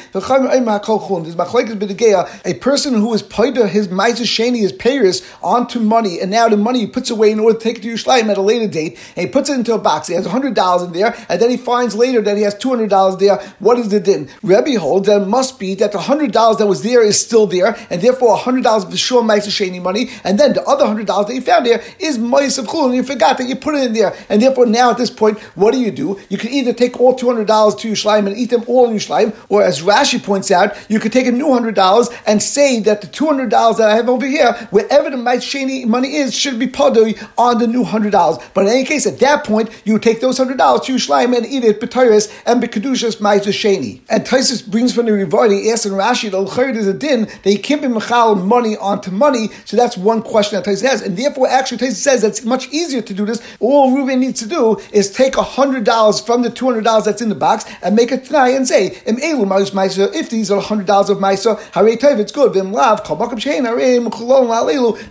Machlekes 1.41 1.77
b'degeya. 1.77 2.27
A 2.45 2.53
person 2.55 2.93
who 2.93 3.13
is 3.13 3.23
paida 3.23 3.67
his 3.67 3.87
ma'aser 3.87 4.25
sheni 4.25 4.59
his 4.59 4.71
payers 4.71 5.21
onto 5.41 5.79
money, 5.79 6.19
and 6.19 6.31
now 6.31 6.47
the 6.47 6.57
money 6.57 6.79
he 6.79 6.87
puts 6.87 7.09
away 7.09 7.31
in 7.31 7.39
order 7.39 7.57
to 7.57 7.63
take 7.63 7.77
it 7.77 7.81
to 7.81 7.89
Yerushalayim 7.89 8.29
at 8.29 8.37
a 8.37 8.41
later 8.41 8.67
date, 8.67 8.97
and 9.15 9.25
he 9.25 9.31
puts 9.31 9.49
it 9.49 9.53
into 9.53 9.73
a 9.73 9.77
box. 9.79 10.07
He 10.07 10.13
has 10.13 10.25
hundred 10.25 10.53
dollars 10.53 10.83
in 10.83 10.93
there, 10.93 11.15
and 11.29 11.41
then 11.41 11.49
he 11.49 11.57
finds 11.57 11.95
later 11.95 12.21
that 12.21 12.37
he 12.37 12.43
has 12.43 12.57
two 12.57 12.69
hundred 12.69 12.89
dollars 12.89 13.17
there. 13.17 13.37
What 13.59 13.79
is 13.79 13.89
the 13.89 13.99
din? 13.99 14.29
Rabbi 14.43 14.75
holds 14.75 15.07
that 15.07 15.21
it 15.21 15.27
must 15.27 15.59
be 15.59 15.75
that 15.75 15.91
the 15.91 15.99
hundred 15.99 16.31
dollars 16.31 16.57
that 16.57 16.67
was 16.67 16.83
there 16.83 17.03
is 17.03 17.19
still 17.19 17.47
there, 17.47 17.75
and 17.89 18.01
therefore 18.01 18.37
hundred 18.37 18.63
dollars 18.63 18.83
of 18.83 18.97
sure 18.97 19.23
ma'aser 19.23 19.49
sheni 19.49 19.81
money, 19.81 20.09
and 20.23 20.39
then 20.39 20.53
the 20.53 20.63
other 20.63 20.85
hundred 20.85 21.07
dollars 21.07 21.27
that 21.27 21.35
you 21.35 21.41
found 21.41 21.65
there 21.65 21.81
is 21.99 22.17
ma'aser 22.17 22.59
of 22.59 22.67
chulun. 22.67 22.95
You 22.95 23.03
forgot 23.03 23.37
that 23.37 23.47
you 23.47 23.55
put 23.55 23.75
it 23.75 23.85
in 23.85 23.93
there, 23.93 24.15
and 24.29 24.41
therefore 24.41 24.65
now 24.65 24.91
at 24.91 24.97
this 24.97 25.09
point, 25.09 25.39
what 25.55 25.71
do 25.71 25.79
you 25.79 25.91
do? 25.91 26.19
You 26.29 26.37
can 26.37 26.51
either 26.51 26.73
take 26.73 26.99
all 26.99 27.15
two 27.15 27.27
hundred 27.27 27.47
dollars 27.47 27.75
to 27.75 27.91
Yerushalayim 27.91 28.27
and 28.27 28.37
eat 28.37 28.49
them 28.49 28.63
all 28.71 28.89
in 28.89 28.95
Yerushalayim, 28.95 29.35
or 29.49 29.63
as 29.63 29.81
Rashi 29.81 30.23
points 30.23 30.51
out, 30.51 30.75
you 30.89 30.99
could 30.99 31.11
take 31.11 31.27
a 31.27 31.31
new 31.31 31.51
hundred 31.51 31.75
dollars 31.75 32.09
and 32.25 32.41
say 32.41 32.79
that 32.81 33.01
the 33.01 33.07
two 33.07 33.25
hundred 33.25 33.49
dollars 33.49 33.77
that 33.77 33.89
I 33.89 33.95
have 33.95 34.09
over 34.09 34.25
here, 34.25 34.53
wherever 34.71 35.09
the 35.09 35.17
Sheni 35.17 35.85
money 35.85 36.15
is, 36.15 36.35
should 36.35 36.59
be 36.59 36.67
padui 36.67 37.11
on 37.37 37.59
the 37.59 37.67
new 37.67 37.83
hundred 37.83 38.11
dollars. 38.11 38.37
But 38.53 38.65
in 38.65 38.71
any 38.71 38.83
case, 38.83 39.05
at 39.05 39.19
that 39.19 39.45
point, 39.45 39.69
you 39.85 39.99
take 39.99 40.21
those 40.21 40.37
hundred 40.37 40.57
dollars 40.57 40.81
to 40.85 40.93
Yerushalayim 40.93 41.35
and 41.35 41.45
eat 41.45 41.63
it 41.63 41.79
b'tayris 41.81 42.31
and 42.45 42.61
b'kedushas 42.61 43.21
Mait 43.21 43.41
Sheni. 43.43 44.01
And 44.09 44.25
Taisus 44.25 44.65
brings 44.65 44.93
from 44.93 45.05
the 45.05 45.11
Rivari, 45.11 45.71
asks 45.71 45.85
in 45.85 45.93
Rashi, 45.93 46.31
the 46.31 46.79
is 46.79 46.87
a 46.87 46.93
din 46.93 47.27
that 47.43 47.51
you 47.51 47.59
can't 47.59 47.81
be 47.81 47.87
mechal 47.87 48.41
money 48.43 48.77
onto 48.77 49.11
money. 49.11 49.49
So 49.65 49.77
that's 49.77 49.97
one 49.97 50.21
question 50.21 50.57
that 50.57 50.69
Taisus 50.69 50.87
has, 50.87 51.01
and 51.01 51.17
therefore, 51.17 51.47
actually, 51.47 51.79
Taisus 51.79 51.95
says 51.95 52.21
that's 52.21 52.43
much 52.45 52.67
easier 52.69 53.01
to 53.01 53.13
do 53.13 53.25
this. 53.25 53.41
All 53.59 53.91
Reuven 53.91 54.19
needs 54.19 54.39
to 54.41 54.47
do 54.47 54.79
is 54.91 55.11
take 55.11 55.35
hundred 55.35 55.83
dollars 55.83 56.19
from 56.19 56.41
the 56.41 56.49
two 56.49 56.65
hundred 56.65 56.83
dollars 56.83 57.05
that's 57.05 57.21
in 57.21 57.29
the 57.29 57.35
box 57.35 57.65
and 57.81 57.95
make 57.95 58.11
a 58.11 58.17
tnai 58.17 58.55
say, 58.65 58.91
elu 59.05 59.45
ma'us 59.45 59.71
ma'isa, 59.71 60.13
if 60.13 60.29
these 60.29 60.51
are 60.51 60.61
hundred 60.61 60.87
dollars 60.87 61.09
of 61.09 61.17
ma'isa, 61.17 61.59
harei 61.71 61.97
tov, 61.97 62.19
it's 62.19 62.31
good. 62.31 62.53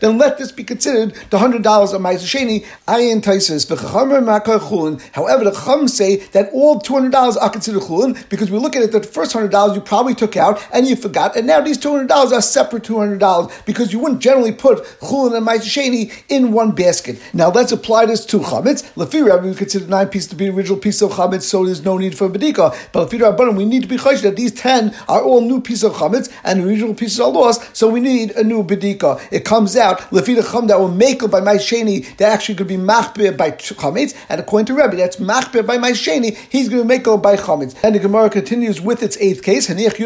Then 0.00 0.18
let 0.18 0.38
this 0.38 0.52
be 0.52 0.64
considered 0.64 1.14
the 1.30 1.38
hundred 1.38 1.62
dollars 1.62 1.92
of 1.92 2.00
ma'isa 2.00 2.24
sheni, 2.24 2.64
ayin 2.86 3.20
taisis. 3.20 3.68
However, 5.12 5.44
the 5.44 5.50
chum 5.52 5.88
say 5.88 6.16
that 6.16 6.50
all 6.52 6.80
two 6.80 6.94
hundred 6.94 7.12
dollars 7.12 7.36
are 7.36 7.50
considered 7.50 7.82
chulin, 7.82 8.28
because 8.28 8.50
we 8.50 8.58
look 8.58 8.76
at 8.76 8.82
it 8.82 8.92
that 8.92 9.02
the 9.02 9.08
first 9.08 9.32
hundred 9.32 9.50
dollars 9.50 9.74
you 9.76 9.82
probably 9.82 10.14
took 10.14 10.36
out 10.36 10.60
and 10.72 10.86
you 10.86 10.96
forgot, 10.96 11.36
and 11.36 11.46
now 11.46 11.60
these 11.60 11.78
two 11.78 11.90
hundred 11.90 12.08
dollars 12.08 12.32
are 12.32 12.42
separate 12.42 12.84
two 12.84 12.98
hundred 12.98 13.18
dollars, 13.20 13.52
because 13.66 13.92
you 13.92 13.98
wouldn't 13.98 14.20
generally 14.20 14.52
put 14.52 14.84
chulin 15.00 15.36
and 15.36 15.46
ma'isa 15.46 15.68
sheni 15.68 16.12
in 16.28 16.52
one 16.52 16.72
basket. 16.72 17.18
Now 17.32 17.50
let's 17.50 17.72
apply 17.72 18.06
this 18.06 18.24
to 18.26 18.38
chametz. 18.38 18.82
Lefi 18.94 19.24
Rabbi, 19.26 19.48
we 19.48 19.54
consider 19.54 19.86
nine 19.86 20.08
pieces 20.08 20.28
to 20.30 20.36
be 20.36 20.46
the 20.46 20.52
original 20.54 20.78
piece 20.78 21.02
of 21.02 21.10
chametz, 21.12 21.42
so 21.42 21.64
there's 21.64 21.84
no 21.84 21.98
need 21.98 22.16
for 22.16 22.28
bedika. 22.28 22.74
But 22.92 23.06
if 23.06 23.12
you're 23.12 23.28
midrabanan, 23.40 23.56
we 23.56 23.64
need 23.64 23.82
to 23.82 23.88
be 23.88 23.96
chayish 23.96 24.22
that 24.22 24.36
these 24.36 24.52
ten 24.52 24.94
are 25.08 25.22
all 25.22 25.40
new 25.40 25.60
pieces 25.60 25.84
of 25.84 25.92
chametz, 25.92 26.32
and 26.44 26.60
the 26.60 26.66
original 26.66 26.94
pieces 26.94 27.20
are 27.20 27.30
lost. 27.30 27.76
So 27.76 27.88
we 27.88 28.00
need 28.00 28.32
a 28.32 28.44
new 28.44 28.62
bedika. 28.62 29.20
It 29.30 29.44
comes 29.44 29.76
out 29.76 30.00
lefida 30.10 30.50
chum 30.50 30.66
that 30.68 30.78
will 30.78 30.90
make 30.90 31.22
up 31.22 31.30
by 31.30 31.40
my 31.40 31.56
sheni 31.56 32.16
that 32.16 32.32
actually 32.32 32.54
could 32.56 32.68
be 32.68 32.76
machbir 32.76 33.36
by 33.36 33.52
chametz, 33.52 34.14
and 34.28 34.40
according 34.40 34.66
to 34.66 34.74
Rabbi, 34.74 34.96
that's 34.96 35.16
machbir 35.16 35.66
by 35.66 35.78
my 35.78 35.92
sheni. 35.92 36.36
He's 36.48 36.68
going 36.68 36.82
to 36.82 36.88
make 36.88 37.06
up 37.06 37.22
by 37.22 37.36
chametz. 37.36 37.76
And 37.82 37.94
the 37.94 37.98
Gemara 37.98 38.30
continues 38.30 38.80
with 38.80 39.02
its 39.02 39.16
eighth 39.18 39.42
case. 39.42 39.68
If 39.70 39.98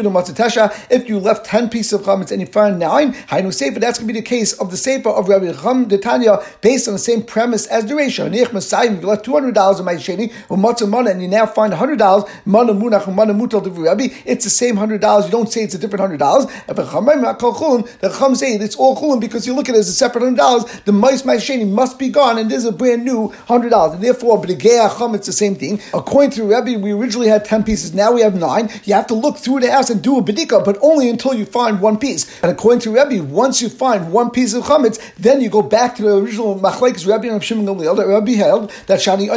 you 1.09 1.19
left 1.19 1.45
ten 1.45 1.69
pieces 1.69 1.93
of 1.93 2.01
chametz 2.01 2.31
and 2.31 2.41
you 2.41 2.47
find 2.47 2.79
nine, 2.79 3.13
hainu 3.13 3.53
sefer. 3.53 3.79
That's 3.79 3.99
going 3.99 4.07
to 4.07 4.13
be 4.13 4.19
the 4.19 4.25
case 4.25 4.53
of 4.53 4.71
the 4.71 4.77
sefer 4.77 5.09
of 5.09 5.27
Rabbi 5.27 5.51
Chum 5.53 5.87
Tanya, 5.89 6.39
based 6.61 6.87
on 6.87 6.93
the 6.93 6.99
same 6.99 7.23
premise 7.23 7.67
as 7.67 7.85
the 7.85 7.95
ratio. 7.95 8.25
If 8.25 8.51
you 8.51 9.07
left 9.07 9.25
two 9.25 9.33
hundred 9.33 9.55
dollars 9.55 9.79
in 9.79 9.85
my 9.85 9.95
sheni 9.95 10.31
or 10.49 10.57
matzah 10.57 11.11
and 11.11 11.21
you 11.21 11.27
now 11.27 11.45
find 11.45 11.73
hundred 11.73 11.99
dollars, 11.99 12.29
mana 12.45 12.73
munach 12.73 13.03
it's 13.29 14.43
the 14.43 14.49
same 14.49 14.75
hundred 14.75 15.01
dollars. 15.01 15.25
You 15.25 15.31
don't 15.31 15.51
say 15.51 15.63
it's 15.63 15.75
a 15.75 15.77
different 15.77 16.01
hundred 16.01 16.17
dollars. 16.17 16.45
If 16.67 16.75
the 16.75 18.15
chum 18.17 18.35
say 18.35 18.53
it's 18.55 18.75
all 18.75 18.95
chulim 18.95 19.19
because 19.19 19.47
you 19.47 19.53
look 19.53 19.69
at 19.69 19.75
it 19.75 19.79
as 19.79 19.89
a 19.89 19.93
separate 19.93 20.23
hundred 20.23 20.37
dollars, 20.37 20.65
the 20.81 20.91
mice 20.91 21.25
my 21.25 21.35
sheni 21.35 21.67
must 21.69 21.99
be 21.99 22.09
gone, 22.09 22.37
and 22.37 22.49
there's 22.49 22.65
a 22.65 22.71
brand 22.71 23.05
new 23.05 23.29
hundred 23.47 23.69
dollars. 23.69 23.93
And 23.95 24.03
therefore, 24.03 24.41
b'negei 24.41 24.97
chum, 24.97 25.15
it's 25.15 25.27
the 25.27 25.33
same 25.33 25.55
thing. 25.55 25.79
According 25.93 26.31
to 26.31 26.43
Rabbi, 26.43 26.77
we 26.77 26.91
originally 26.91 27.27
had 27.27 27.45
ten 27.45 27.63
pieces. 27.63 27.93
Now 27.93 28.11
we 28.11 28.21
have 28.21 28.35
nine. 28.35 28.69
You 28.83 28.93
have 28.93 29.07
to 29.07 29.15
look 29.15 29.37
through 29.37 29.61
the 29.61 29.71
house 29.71 29.89
and 29.89 30.01
do 30.01 30.17
a 30.17 30.23
bedika, 30.23 30.63
but 30.63 30.77
only 30.81 31.09
until 31.09 31.33
you 31.33 31.45
find 31.45 31.81
one 31.81 31.97
piece. 31.97 32.41
And 32.41 32.51
according 32.51 32.81
to 32.81 32.91
Rabbi, 32.91 33.19
once 33.19 33.61
you 33.61 33.69
find 33.69 34.11
one 34.11 34.29
piece 34.31 34.53
of 34.53 34.63
chametz, 34.63 34.99
then 35.15 35.41
you 35.41 35.49
go 35.49 35.61
back 35.61 35.95
to 35.95 36.03
the 36.03 36.17
original 36.17 36.59
machlekes 36.59 37.07
Rabbi 37.07 37.27
and 37.27 37.43
Shimon 37.43 37.65
Gamliel. 37.65 37.95
That 37.97 38.07
Rabbi 38.07 38.33
held 38.33 38.71
that 38.87 38.99
shani 38.99 39.29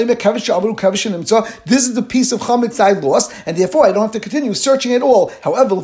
This 1.64 1.86
is 1.86 1.94
the 1.94 2.02
piece 2.02 2.32
of 2.32 2.40
chametz 2.40 2.80
I 2.80 2.92
lost, 2.92 3.32
and 3.46 3.56
therefore 3.56 3.77
I 3.82 3.92
don't 3.92 4.02
have 4.02 4.12
to 4.12 4.20
continue 4.20 4.54
searching 4.54 4.92
at 4.92 5.02
all. 5.02 5.32
However, 5.42 5.74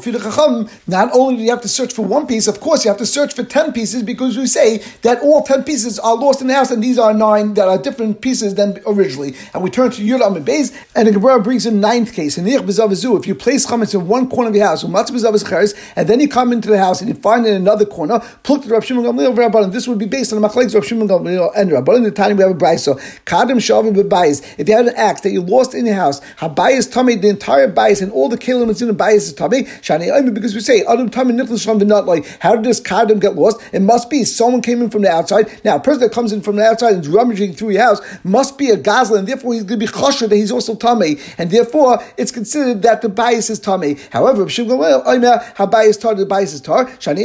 not 0.87 1.11
only 1.13 1.37
do 1.37 1.43
you 1.43 1.51
have 1.51 1.63
to 1.63 1.69
search 1.69 1.93
for 1.93 2.03
one 2.03 2.27
piece, 2.27 2.47
of 2.47 2.61
course 2.61 2.85
you 2.85 2.91
have 2.91 2.99
to 2.99 3.07
search 3.07 3.35
for 3.35 3.45
ten 3.45 3.73
pieces 3.73 4.03
because 4.03 4.37
we 4.37 4.47
say 4.47 4.83
that 5.03 5.21
all 5.23 5.43
ten 5.43 5.65
pieces 5.65 5.99
are 5.99 6.15
lost 6.17 6.41
in 6.41 6.47
the 6.49 6.55
house, 6.55 6.71
and 6.71 6.83
these 6.83 6.99
are 6.99 7.13
nine 7.15 7.55
that 7.55 7.69
are 7.69 7.79
different 7.79 8.21
pieces 8.21 8.55
than 8.55 8.79
originally. 8.87 9.35
And 9.53 9.63
we 9.63 9.71
turn 9.71 9.91
to 9.93 10.03
Yudam 10.03 10.37
and 10.37 10.47
Beis, 10.47 10.77
and 10.95 11.09
the 11.09 11.13
Gemara 11.13 11.41
brings 11.41 11.67
a 11.67 11.71
ninth 11.71 12.13
case. 12.13 12.39
In 12.39 12.47
if 12.47 13.27
you 13.27 13.35
place 13.35 13.67
chametz 13.67 13.95
in 13.95 14.07
one 14.07 14.29
corner 14.29 14.51
of 14.51 14.57
your 14.57 14.67
house, 14.67 14.85
and 14.85 16.09
then 16.09 16.21
you 16.21 16.29
come 16.29 16.53
into 16.53 16.69
the 16.69 16.79
house 16.79 17.01
and 17.01 17.09
you 17.09 17.15
find 17.15 17.47
in 17.47 17.55
another 17.55 17.85
corner, 17.85 18.21
pluk 18.43 18.69
Rav 18.71 18.85
Shimon 18.85 19.05
Gamliel 19.05 19.35
Rabbanan. 19.35 19.73
This 19.73 19.89
would 19.89 19.99
be 19.99 20.07
based 20.07 20.33
on 20.33 20.41
the 20.41 20.49
machlekes 20.49 20.75
Rav 20.75 20.85
Shimon 20.85 21.09
Gamliel 21.09 21.51
and 21.57 21.71
Rabbanan. 21.71 21.97
In 21.99 22.03
the 22.05 22.11
time 22.11 22.37
we 22.37 22.43
have 22.43 22.53
a 22.53 22.55
brayso. 22.55 22.97
Kadim 23.25 23.59
shavim 23.59 23.95
bebayis. 23.95 24.43
If 24.59 24.69
you 24.69 24.77
had 24.77 24.87
an 24.87 24.95
axe 24.97 25.23
that 25.23 25.31
you 25.31 25.41
lost 25.43 25.75
in 25.75 25.87
your 25.87 25.95
house, 25.95 26.21
habayis 26.39 26.91
tummy 26.93 27.17
the 27.17 27.29
entire 27.29 27.69
bayis 27.85 28.03
and 28.03 28.12
all 28.12 28.29
the 28.29 28.38
kelim 28.38 28.67
that's 28.67 28.83
in 28.83 28.88
the 28.88 28.95
bayis 28.95 29.17
is 29.17 29.33
tummy. 29.33 29.64
Shani 29.64 30.35
because 30.35 30.55
we 30.55 30.61
say 30.61 30.85
adam 30.85 31.11
tummy 31.11 31.35
nichlas 31.35 31.79
the 31.79 31.85
nut. 31.85 32.07
Like 32.07 32.26
how 32.41 32.57
did 32.57 32.64
this 32.64 32.81
kadim 32.81 33.21
get 33.21 33.35
lost? 33.37 33.61
It 33.73 33.83
must 33.83 34.11
be 34.11 34.25
someone 34.25 34.62
came 34.62 34.83
in 34.83 34.91
from 34.91 35.03
the 35.03 35.11
outside. 35.11 35.50
Now 35.64 35.76
a 35.76 35.81
person 35.81 36.00
that 36.00 36.12
comes 36.12 36.33
in 36.33 36.41
from 36.43 36.57
the 36.57 36.64
outside 36.64 36.95
and 36.95 37.03
is 37.03 37.09
rummaging 37.09 37.55
through 37.55 37.71
your 37.71 37.83
house 37.83 38.00
must 38.25 38.59
be 38.59 38.71
a 38.71 38.76
gazla, 38.76 39.19
and 39.19 39.29
therefore 39.29 39.55
he's 39.55 39.64
going 39.64 39.81
to 39.81 39.87
be 39.87 39.93
chosher 39.93 40.26
that 40.26 40.37
he's 40.37 40.53
also 40.53 40.75
tummy, 40.75 41.17
and 41.38 41.50
therefore 41.50 42.03
it's 42.17 42.31
considered 42.31 42.83
that 42.83 43.03
the 43.03 43.09
bayis 43.09 43.50
is 43.50 43.59
tummy. 43.59 43.97
However, 44.11 44.45
Gamliel 44.45 45.55
habayis 45.55 46.00
tar 46.00 46.14
the 46.14 46.26
bayis 46.26 46.55
is 46.55 46.61
tar. 46.61 46.87
Shani 46.87 47.25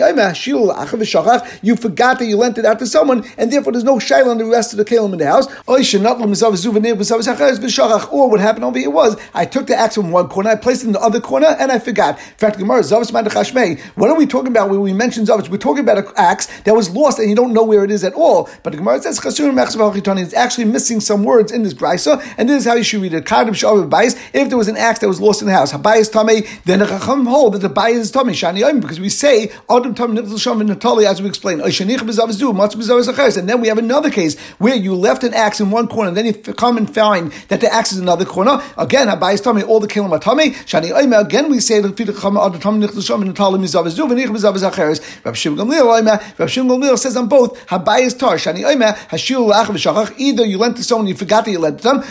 you 1.62 1.76
forgot 1.76 2.20
that 2.20 2.26
you 2.26 2.38
lent 2.38 2.58
it 2.58 2.66
out 2.66 2.80
to 2.80 2.88
someone, 2.88 3.26
and 3.38 3.52
therefore 3.52 3.74
there's 3.74 3.84
no 3.84 3.98
shayla 3.98 4.28
on 4.28 4.38
the 4.38 4.46
rest 4.46 4.74
of 4.74 4.78
the 4.78 4.86
kelim 4.86 5.14
in 5.14 5.20
the 5.20 5.26
house. 5.26 5.48
Or 8.12 8.30
what 8.30 8.40
happened 8.40 8.66
over 8.66 8.80
here 8.80 8.90
was 8.90 9.18
I 9.34 9.46
took 9.46 9.68
the 9.68 9.76
axe 9.76 9.96
from 9.96 10.12
one 10.12 10.28
corner, 10.28 10.49
I 10.50 10.56
placed 10.56 10.84
it 10.84 10.88
in 10.88 10.94
the 10.94 11.00
other 11.00 11.20
corner, 11.20 11.48
and 11.48 11.72
I 11.72 11.80
forgot. 11.80 12.18
In 12.18 12.24
fact, 12.38 12.58
Gemara 12.58 12.84
What 12.84 14.10
are 14.10 14.16
we 14.16 14.26
talking 14.26 14.52
about 14.52 14.70
when 14.70 14.82
we 14.82 14.94
mention 14.94 15.26
zavich? 15.26 15.50
We're 15.50 15.58
talking 15.58 15.84
about 15.84 15.98
an 15.98 16.06
axe 16.16 16.48
that 16.62 16.76
was 16.76 16.90
lost 16.90 17.20
and 17.20 17.30
you 17.30 17.36
don't 17.36 17.54
know 17.54 17.64
where 17.64 17.84
it 17.84 17.92
is 17.92 18.04
at 18.04 18.14
all. 18.14 18.50
But 18.64 18.72
the 18.72 18.78
Gemara 18.78 19.02
says 19.02 19.20
it's 19.24 20.34
actually 20.34 20.66
missing 20.66 21.00
some 21.00 21.24
words 21.24 21.52
in 21.52 21.64
this 21.64 21.74
brisa, 21.74 22.22
and 22.38 22.50
this 22.50 22.62
is 22.62 22.66
how 22.68 22.76
you 22.76 22.84
should 22.84 23.02
read 23.02 23.14
it. 23.14 23.26
If 23.30 24.50
there 24.50 24.58
was 24.58 24.68
an 24.68 24.78
axe 24.78 25.00
that 25.00 25.08
was 25.08 25.22
lost 25.22 25.42
in 25.42 25.48
the 25.48 25.54
house, 25.54 25.72
habayis 25.72 26.12
tame, 26.12 26.46
then 26.66 26.80
the 26.80 26.86
chacham 26.88 27.26
hold 27.26 27.54
that 27.54 27.60
the 27.60 27.70
bayis 27.70 28.00
is 28.00 28.12
tame 28.12 28.28
shani 28.28 28.82
because 28.82 29.00
we 29.00 29.10
say 29.10 29.52
adam 29.70 29.94
tam 29.96 30.16
Natali, 30.16 31.06
as 31.06 31.22
we 31.22 31.28
explained, 31.30 31.62
and 31.62 33.50
then 33.50 33.62
we 33.62 33.68
have 33.68 33.78
another 33.78 34.10
case 34.10 34.40
where 34.58 34.76
you 34.76 34.96
left 34.96 35.24
an 35.24 35.34
axe 35.34 35.60
in 35.60 35.72
one 35.72 35.88
corner, 35.88 36.10
and 36.10 36.18
then 36.18 36.26
you 36.26 36.34
come 36.34 36.78
and 36.78 36.94
find 36.94 37.32
that 37.50 37.62
the 37.62 37.74
axe 37.74 37.92
is 37.92 37.98
in 37.98 38.04
another 38.04 38.26
corner. 38.26 38.62
Again, 38.78 39.08
Abayis 39.08 39.42
Tami, 39.42 39.68
all 39.68 39.80
the 39.80 39.88
Kelim 39.88 40.12
are 40.12 40.20
Tami. 40.40 40.54
Shani 40.66 40.92
Oima, 40.92 41.20
again 41.22 41.50
we 41.50 41.60
say, 41.60 41.82
Rav 41.82 41.96
Shimon 41.96 42.14
Gamliel, 45.58 46.40
Rav 46.40 46.52
Shimon 46.52 46.82
Gamliel 46.82 46.98
says 46.98 47.18
on 47.18 47.28
both, 47.28 47.68
Tar, 47.68 47.80
Shani 47.80 48.64
Oima, 48.64 48.96
Hashil 49.10 49.52
Lach 49.52 49.66
V'Shachach, 49.66 50.14
either 50.18 50.46
you 50.46 50.58
lent 50.58 50.78
to 50.78 50.84
someone, 50.84 51.08
you 51.08 51.16
forgot 51.16 51.46
that 51.46 51.52
you 51.52 51.60
lent 51.60 51.80
to 51.80 51.84
them, 51.84 52.04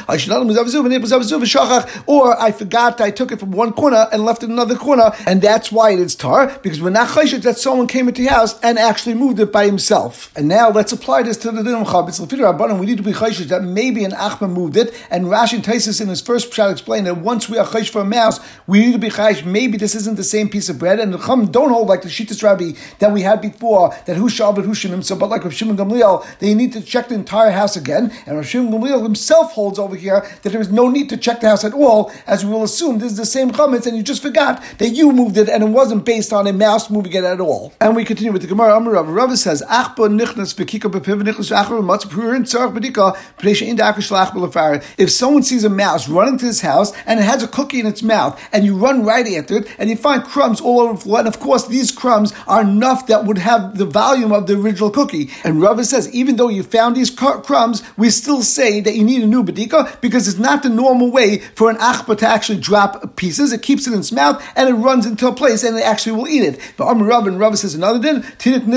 or 2.06 2.40
I 2.40 2.52
forgot 2.52 3.00
I 3.00 3.10
took 3.10 3.32
it 3.32 3.40
from 3.40 3.50
one 3.52 3.72
corner 3.72 4.06
and 4.12 4.24
left 4.24 4.42
it 4.42 4.46
in 4.46 4.52
another 4.52 4.76
corner, 4.76 5.12
and 5.26 5.42
that's 5.42 5.72
why 5.72 5.90
it 5.92 5.98
is 5.98 6.14
Tar, 6.14 6.58
because 6.62 6.80
we're 6.80 6.90
not 6.90 7.08
Chayshit 7.08 7.42
that 7.42 7.58
someone 7.58 7.86
came 7.86 8.08
into 8.08 8.22
your 8.22 8.32
house 8.32 8.58
and 8.60 8.78
actually 8.78 9.14
moved 9.14 9.40
it 9.40 9.52
by 9.52 9.64
himself. 9.66 10.30
And 10.36 10.48
now 10.48 10.70
let's 10.70 10.92
apply 10.92 11.22
this 11.22 11.36
to 11.38 11.50
the 11.50 11.62
Din 11.62 11.84
Chabitz. 11.84 12.18
We 12.18 12.86
need 12.86 12.96
to 12.98 13.02
be 13.02 13.12
chayshish 13.12 13.48
that 13.48 13.62
maybe 13.62 14.04
an 14.04 14.12
Achma 14.12 14.50
moved 14.50 14.76
it, 14.76 14.94
and 15.10 15.26
Rashi 15.26 15.60
Taisis 15.60 16.00
in 16.00 16.08
his 16.08 16.20
first 16.20 16.50
pshat 16.50 16.70
explained 16.72 17.06
that 17.06 17.18
once 17.18 17.48
we 17.48 17.56
are 17.58 17.66
chayish 17.66 17.90
for 17.90 18.00
a 18.00 18.04
mouse, 18.20 18.36
we 18.66 18.76
need 18.80 18.92
to 18.98 19.02
be 19.06 19.10
chayish. 19.18 19.40
Maybe 19.44 19.76
this 19.84 19.94
isn't 20.00 20.16
the 20.22 20.28
same 20.36 20.48
piece 20.54 20.68
of 20.72 20.76
bread, 20.82 20.98
and 21.02 21.10
the 21.14 21.20
Chum 21.26 21.40
don't 21.56 21.72
hold 21.76 21.88
like 21.92 22.02
the 22.02 22.12
Shittas 22.16 22.42
Rabbi 22.42 22.70
that 23.00 23.10
we 23.12 23.20
had 23.22 23.38
before 23.48 23.84
that 24.06 24.16
who 24.16 24.28
shaved 24.28 24.64
who 24.68 24.74
shinim. 24.80 25.02
So, 25.08 25.14
but 25.20 25.28
like 25.34 25.44
Rav 25.44 25.54
Shimon 25.58 25.76
Gamliel, 25.76 26.16
they 26.42 26.52
need 26.60 26.72
to 26.76 26.80
check 26.92 27.08
the 27.08 27.14
entire 27.14 27.52
house 27.60 27.74
again, 27.82 28.04
and 28.26 28.36
Rav 28.36 28.46
Shimon 28.46 28.72
Gamliel 28.72 29.02
himself 29.02 29.52
holds 29.52 29.78
over 29.78 29.96
here 30.04 30.20
that 30.42 30.50
there 30.52 30.60
is 30.60 30.70
no 30.80 30.88
need 30.88 31.08
to 31.12 31.16
check 31.16 31.40
the 31.40 31.48
house 31.48 31.64
at 31.64 31.74
all, 31.84 32.00
as 32.26 32.44
we 32.44 32.50
will 32.52 32.64
assume 32.70 32.98
this 32.98 33.12
is 33.12 33.18
the 33.18 33.26
same 33.26 33.50
chametz, 33.50 33.86
and 33.86 33.96
you 33.96 34.02
just 34.02 34.22
forgot 34.22 34.62
that 34.78 34.90
you 34.90 35.12
moved 35.12 35.36
it, 35.42 35.48
and 35.48 35.62
it 35.62 35.70
wasn't 35.80 36.04
based 36.04 36.32
on 36.32 36.46
a 36.46 36.52
mouse 36.52 36.90
moving 36.90 37.12
it 37.12 37.24
at 37.24 37.40
all. 37.40 37.72
And 37.80 37.94
we 37.96 38.04
continue 38.04 38.32
with 38.32 38.42
the 38.42 38.48
Gemara. 38.48 38.80
Rav. 38.80 39.08
Rav 39.08 39.38
says, 39.38 39.62
"Achba 39.80 40.04
nichnas 40.18 40.54
v'kika 40.54 40.88
bepiv 40.90 41.22
nichnas 41.22 41.50
achar 41.60 41.84
matz 41.84 42.04
prurin 42.04 42.42
tzarach 42.42 42.72
bedika 42.76 43.16
p'nei 43.38 43.62
in 43.68 43.76
shlach 43.76 44.32
b'lefar." 44.32 44.82
If 44.96 45.10
someone 45.10 45.42
sees 45.42 45.64
a 45.64 45.70
mouse 45.70 46.08
running 46.08 46.38
to 46.38 46.46
his 46.46 46.60
house 46.62 46.92
and 47.06 47.20
it 47.20 47.24
has 47.24 47.42
a 47.42 47.48
cookie 47.48 47.80
in 47.80 47.86
its 47.86 47.97
mouth, 48.02 48.40
and 48.52 48.64
you 48.64 48.76
run 48.76 49.04
right 49.04 49.26
after 49.34 49.58
it, 49.58 49.68
and 49.78 49.90
you 49.90 49.96
find 49.96 50.24
crumbs 50.24 50.60
all 50.60 50.80
over 50.80 50.94
the 50.94 51.00
floor, 51.00 51.18
and 51.20 51.28
of 51.28 51.40
course 51.40 51.66
these 51.66 51.90
crumbs 51.90 52.32
are 52.46 52.62
enough 52.62 53.06
that 53.06 53.24
would 53.24 53.38
have 53.38 53.78
the 53.78 53.84
volume 53.84 54.32
of 54.32 54.46
the 54.46 54.58
original 54.58 54.90
cookie. 54.90 55.30
And 55.44 55.60
Rav 55.60 55.84
says, 55.84 56.12
even 56.14 56.36
though 56.36 56.48
you 56.48 56.62
found 56.62 56.96
these 56.96 57.10
crumbs, 57.10 57.82
we 57.96 58.10
still 58.10 58.42
say 58.42 58.80
that 58.80 58.94
you 58.94 59.04
need 59.04 59.22
a 59.22 59.26
new 59.26 59.44
bedika 59.44 60.00
because 60.00 60.28
it's 60.28 60.38
not 60.38 60.62
the 60.62 60.68
normal 60.68 61.10
way 61.10 61.38
for 61.38 61.70
an 61.70 61.76
achba 61.76 62.18
to 62.18 62.26
actually 62.26 62.60
drop 62.60 63.16
pieces. 63.16 63.52
It 63.52 63.62
keeps 63.62 63.86
it 63.86 63.92
in 63.92 64.00
its 64.00 64.12
mouth 64.12 64.42
and 64.56 64.68
it 64.68 64.74
runs 64.74 65.06
into 65.06 65.28
a 65.28 65.34
place 65.34 65.64
and 65.64 65.76
it 65.76 65.82
actually 65.82 66.12
will 66.12 66.28
eat 66.28 66.42
it. 66.42 66.60
But 66.76 66.88
Amar 66.88 67.06
Rav 67.06 67.26
and 67.26 67.38
Rav 67.38 67.58
says 67.58 67.74
another 67.74 67.98
din. 67.98 68.24
In 68.44 68.70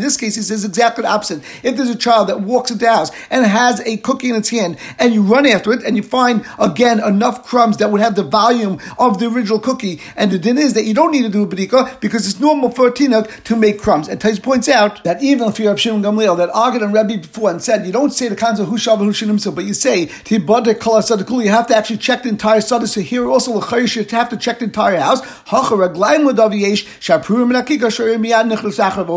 this 0.00 0.16
case, 0.16 0.36
he 0.36 0.42
says 0.42 0.64
exactly 0.64 1.02
the 1.02 1.08
opposite. 1.08 1.42
If 1.62 1.76
there's 1.76 1.90
a 1.90 1.96
child 1.96 2.28
that 2.28 2.40
walks 2.40 2.70
into 2.70 2.84
the 2.84 2.92
house 2.92 3.10
and 3.30 3.46
has 3.46 3.80
a 3.80 3.96
cookie 3.98 4.30
in 4.30 4.36
its 4.36 4.50
hand, 4.50 4.78
and 4.98 5.14
you 5.14 5.22
run 5.22 5.46
after 5.46 5.72
it, 5.72 5.82
and 5.84 5.96
you 5.96 6.02
find 6.02 6.44
again 6.58 7.02
enough 7.02 7.46
crumbs 7.46 7.76
that 7.78 7.90
would 7.90 8.00
have 8.00 8.14
the 8.14 8.22
volume 8.22 8.78
of 8.98 9.18
the 9.18 9.26
original 9.26 9.58
cookie, 9.58 10.00
and 10.16 10.30
the 10.30 10.38
din 10.38 10.58
is 10.58 10.74
that 10.74 10.84
you 10.84 10.94
don't 10.94 11.12
need 11.12 11.22
to 11.22 11.28
do 11.28 11.42
a 11.42 11.46
bedika 11.46 11.98
because 12.00 12.28
it's 12.28 12.40
normal 12.40 12.70
for 12.70 12.88
a 12.88 12.92
tinuk 12.92 13.42
to 13.44 13.56
make 13.56 13.80
crumbs. 13.80 14.08
And 14.08 14.20
Tais 14.20 14.38
points 14.38 14.68
out 14.68 15.02
that 15.04 15.22
even 15.22 15.48
if 15.48 15.58
you 15.58 15.68
have 15.68 15.80
Shimon 15.80 16.02
Gamliel, 16.02 16.36
that 16.38 16.50
Agad 16.50 16.82
and 16.82 16.92
Rebbe 16.92 17.18
before 17.18 17.50
and 17.50 17.62
said 17.62 17.86
you 17.86 17.92
don't 17.92 18.10
say 18.10 18.28
the 18.28 18.36
kinds 18.36 18.60
of 18.60 18.68
Hushav 18.68 19.00
and 19.00 19.10
Hushanim 19.10 19.36
but 19.54 19.64
you 19.64 19.74
say 19.74 20.06
Tibada 20.06 20.78
Kala 20.78 21.00
Sadakul, 21.00 21.44
you 21.44 21.50
have 21.50 21.66
to 21.68 21.76
actually 21.76 21.98
check 21.98 22.22
the 22.22 22.28
entire 22.28 22.60
Saddah. 22.60 22.88
So 22.88 23.00
here 23.00 23.28
also 23.28 23.54
you 23.54 24.04
have 24.10 24.28
to 24.30 24.36
check 24.36 24.58
the 24.58 24.64
entire 24.64 24.98
house. 24.98 25.20
Over 25.52 25.94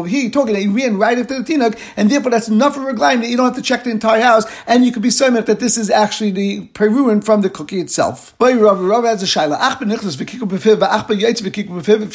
here, 0.08 0.22
you're 0.22 0.32
talking 0.32 0.54
that 0.54 0.62
you 0.62 0.72
ran 0.72 0.98
right 0.98 1.18
after 1.18 1.42
the 1.42 1.54
tinuk, 1.54 1.80
and 1.96 2.10
therefore 2.10 2.32
that's 2.32 2.50
enough 2.50 2.78
of 2.78 2.84
a 2.84 2.86
raglaim 2.88 3.22
that 3.22 3.30
you 3.30 3.38
don't 3.38 3.48
have 3.48 3.56
to 3.56 3.62
check 3.62 3.84
the 3.84 3.90
entire 3.90 4.22
house, 4.22 4.46
and 4.68 4.86
you 4.86 4.92
could 4.92 5.02
be 5.02 5.10
so 5.10 5.30
that 5.30 5.59
this 5.60 5.78
is 5.78 5.90
actually 5.90 6.32
the 6.32 6.68
peruin 6.68 7.24
from 7.24 7.42
the 7.42 7.50
cookie 7.50 7.80
itself. 7.80 8.34
If 8.42 8.56
you 8.58 8.66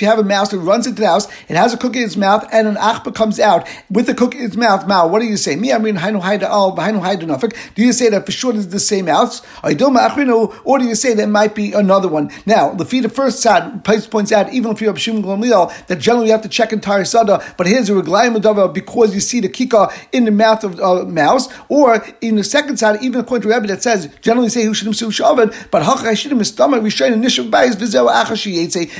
have 0.09 0.19
a 0.19 0.25
mouse 0.25 0.51
that 0.51 0.59
runs 0.59 0.87
into 0.87 1.01
the 1.01 1.07
house, 1.07 1.27
it 1.49 1.57
has 1.57 1.73
a 1.75 1.77
cookie 1.77 1.99
in 1.99 2.05
its 2.05 2.17
mouth, 2.17 2.47
and 2.53 2.69
an 2.69 2.77
achba 2.77 3.15
comes 3.15 3.39
out 3.41 3.69
with 3.91 4.07
the 4.07 4.15
cookie 4.15 4.39
in 4.39 4.45
its 4.45 4.57
mouth. 4.57 4.87
Now, 4.87 5.07
what 5.07 5.21
do 5.21 5.27
you 5.27 5.37
say? 5.37 5.57
Me, 5.57 5.73
I 5.73 5.79
mean, 5.79 5.95
do 5.97 7.83
you 7.83 7.93
say 7.93 8.09
that 8.09 8.27
for 8.27 8.33
sure 8.33 8.55
it's 8.55 8.67
the 8.67 8.81
same 8.81 9.07
mouse, 9.07 9.43
or 9.63 10.79
do 10.79 10.85
you 10.85 10.95
say 10.95 11.15
there 11.15 11.27
might 11.27 11.55
be 11.55 11.73
another 11.73 12.09
one? 12.09 12.31
Now, 12.47 12.73
the 12.75 12.85
first 13.09 13.41
side 13.41 13.85
points 13.85 14.33
out, 14.33 14.53
even 14.53 14.73
if 14.73 14.81
you're 14.81 14.93
a 14.93 14.95
Gamliel, 14.95 15.87
that 15.87 15.97
generally 15.97 16.27
you 16.27 16.33
have 16.33 16.43
to 16.43 16.49
check 16.49 16.73
entire 16.73 17.05
sada. 17.05 17.43
But 17.57 17.67
here's 17.67 17.91
a 17.91 17.93
reglayim 17.93 18.75
because 18.75 19.15
you 19.15 19.21
see 19.21 19.41
the 19.41 19.49
kika 19.49 19.93
in 20.13 20.25
the 20.25 20.31
mouth 20.31 20.65
of 20.65 20.79
a 20.79 20.85
uh, 20.85 21.05
mouse, 21.05 21.49
or 21.69 22.05
in 22.21 22.37
the 22.37 22.45
second 22.45 22.79
side, 22.79 23.03
even 23.03 23.21
according 23.21 23.34
point 23.35 23.43
to 23.43 23.49
Rabbi 23.49 23.67
that 23.67 23.83
says 23.83 24.09
generally 24.21 24.49
say 24.49 24.65
Hushidim 24.65 24.95
Su 24.95 25.09
Shavan, 25.09 25.53
but 25.73 25.83
Hachashidim 25.83 26.41
is 26.41 26.49
stomach 26.49 26.83
Rishain 26.83 27.21
Nishim 27.21 27.51
Bayis 27.51 27.75
Vizel 27.75 28.09
Achashi 28.09 28.55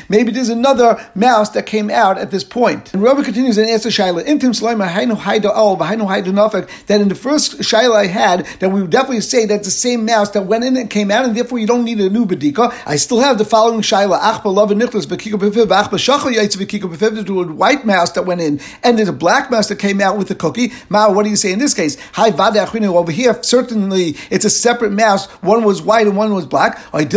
Maybe 0.09 0.33
there's 0.33 0.49
another 0.49 1.01
mouse 1.15 1.51
that 1.51 1.67
came 1.67 1.89
out 1.89 2.19
at 2.19 2.33
this 2.33 2.43
point. 2.43 2.93
And 2.93 3.03
Rabbi 3.03 3.23
continues 3.23 3.59
and 3.59 3.69
answers 3.69 3.97
Shaila, 3.97 4.25
Intim 4.25 4.51
Slaima 4.51 4.89
Hainu 4.89 5.17
Haida 5.17 5.51
Al, 5.55 5.77
Hainu 5.77 6.09
Haida 6.09 6.33
Nafek, 6.33 6.87
that 6.87 7.01
in 7.01 7.09
the 7.09 7.15
first 7.15 7.59
Shaila 7.61 7.95
I 7.95 8.07
had, 8.07 8.45
that 8.59 8.71
we 8.71 8.81
would 8.81 8.91
definitely 8.91 9.21
say 9.21 9.47
that's 9.47 9.67
the 9.67 9.71
same 9.71 10.05
mouse 10.05 10.31
that 10.31 10.43
went 10.43 10.65
in 10.65 10.77
and 10.77 10.91
came 10.91 11.13
out, 11.13 11.25
and 11.25 11.37
therefore 11.37 11.61
you 11.61 11.67
don't 11.69 11.85
need 11.85 12.01
a 12.01 12.11
new 12.11 12.27
Bedika. 12.27 12.75
I 12.87 12.97
still 12.97 13.21
have 13.21 13.39
the 13.39 13.45
following 13.45 13.83
Shaila, 13.83 14.19
Achba 14.19 14.53
Love 14.53 14.73
and 14.73 14.83
Nichlas, 14.83 15.07
Bekiko 15.07 15.39
Befiv, 15.39 15.67
Achba 15.67 15.91
Shachal 15.91 16.35
Yaitz 16.35 16.57
Bekiko 16.57 16.93
Befiv, 16.93 17.15
there's 17.15 17.29
a 17.29 17.53
white 17.53 17.87
mouse 17.87 18.11
that 18.13 18.27
went 18.27 18.41
in, 18.41 18.61
and 18.83 18.99
there's 18.99 19.09
a 19.09 19.13
black 19.13 19.49
mouse 19.51 19.69
that 19.69 19.79
came 19.79 20.01
out 20.01 20.19
with 20.19 20.27
the 20.27 20.35
cookie. 20.35 20.73
Ma, 20.89 21.09
what 21.09 21.23
do 21.23 21.31
you 21.31 21.37
say 21.37 21.53
in 21.53 21.61
this 21.61 21.73
case? 21.73 21.97
Hi 22.15 22.31
Vada 22.31 22.65
over 22.65 23.13
here, 23.13 23.41
certainly 23.43 24.17
it's 24.31 24.45
a 24.45 24.51
separate 24.51 24.93
mouse. 24.93 25.27
One 25.43 25.65
was 25.65 25.83
white 25.83 26.07
and 26.07 26.17
one 26.17 26.35
was 26.35 26.47
black. 26.47 26.79
Maybe 26.93 27.17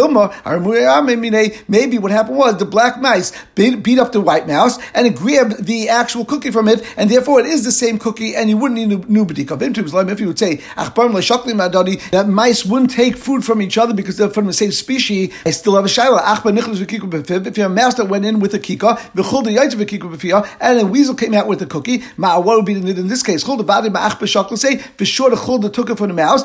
what 1.97 2.11
happened 2.11 2.37
was 2.37 2.57
the 2.57 2.65
black 2.65 3.01
mice 3.01 3.31
beat 3.55 3.99
up 3.99 4.11
the 4.11 4.21
white 4.21 4.47
mouse 4.47 4.77
and 4.93 5.15
grabbed 5.15 5.65
the 5.65 5.89
actual 5.89 6.25
cookie 6.25 6.51
from 6.51 6.67
it, 6.67 6.83
and 6.97 7.09
therefore 7.09 7.39
it 7.39 7.45
is 7.45 7.63
the 7.63 7.71
same 7.71 7.97
cookie, 7.97 8.35
and 8.35 8.49
you 8.49 8.57
wouldn't 8.57 8.79
need 8.79 8.91
a 8.91 8.97
new 9.11 9.25
bedika. 9.25 9.57
If 10.09 10.19
you 10.19 10.27
would 10.27 10.39
say 10.39 10.61
that 12.11 12.27
mice 12.27 12.65
wouldn't 12.65 12.91
take 12.91 13.17
food 13.17 13.43
from 13.43 13.61
each 13.61 13.77
other 13.77 13.93
because 13.93 14.17
they're 14.17 14.29
from 14.29 14.47
the 14.47 14.53
same 14.53 14.71
species, 14.71 15.33
I 15.45 15.51
still 15.51 15.75
have 15.75 15.85
a 15.85 15.87
shaila. 15.87 17.47
If 17.47 17.57
you 17.57 17.63
have 17.63 17.71
a 17.71 17.75
mouse 17.75 17.95
that 17.95 18.09
went 18.09 18.25
in 18.25 18.39
with 18.39 18.53
a 18.53 18.59
kika, 18.59 18.99
and 20.61 20.79
a 20.79 20.85
weasel 20.85 21.15
came 21.15 21.33
out 21.33 21.47
with 21.47 21.61
a 21.61 21.65
cookie, 21.65 22.03
what 22.17 22.43
would 22.43 22.65
be 22.65 22.73
in 22.73 23.07
this 23.07 23.23
case? 23.23 23.43
Say 23.43 24.77
for 24.77 25.05
sure 25.05 25.29
the 25.29 25.35
chulda 25.35 25.71
took 25.71 25.89
it 25.89 25.97
from 25.97 26.09
the 26.09 26.13
mouse. 26.13 26.43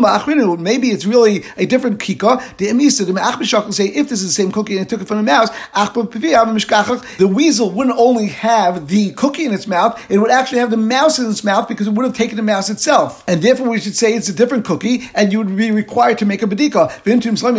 Maybe 0.00 0.90
it's 0.90 1.06
really 1.06 1.44
a 1.56 1.66
different 1.66 1.98
kika. 1.98 2.56
The 2.56 2.66
emisa, 2.68 3.06
the 3.06 3.12
me'ach 3.12 3.74
say 3.74 3.86
if 3.86 4.08
this 4.08 4.22
is 4.22 4.28
the 4.34 4.42
same 4.42 4.52
cookie 4.52 4.76
and 4.76 4.86
it 4.86 4.88
took 4.88 5.00
it 5.00 5.08
from 5.08 5.18
the 5.18 5.22
mouse, 5.22 5.50
the 5.74 7.28
weasel 7.32 7.70
wouldn't 7.70 7.96
only 7.98 8.26
have 8.26 8.88
the 8.88 9.12
cookie 9.12 9.44
in 9.44 9.52
its 9.52 9.66
mouth, 9.66 10.00
it 10.10 10.18
would 10.18 10.30
actually 10.30 10.58
have 10.58 10.70
the 10.70 10.76
mouse 10.76 11.18
in 11.18 11.28
its 11.30 11.44
mouth 11.44 11.68
because 11.68 11.86
it 11.86 11.92
would 11.92 12.04
have 12.04 12.14
taken 12.14 12.36
the 12.36 12.42
mouse 12.42 12.70
itself. 12.70 13.24
And 13.26 13.42
therefore 13.42 13.68
we 13.68 13.80
should 13.80 13.96
say 13.96 14.14
it's 14.14 14.28
a 14.28 14.32
different 14.32 14.64
cookie 14.64 15.10
and 15.14 15.32
you 15.32 15.38
would 15.38 15.56
be 15.56 15.70
required 15.70 16.18
to 16.18 16.26
make 16.26 16.42
a 16.42 16.46
bedika. 16.46 16.90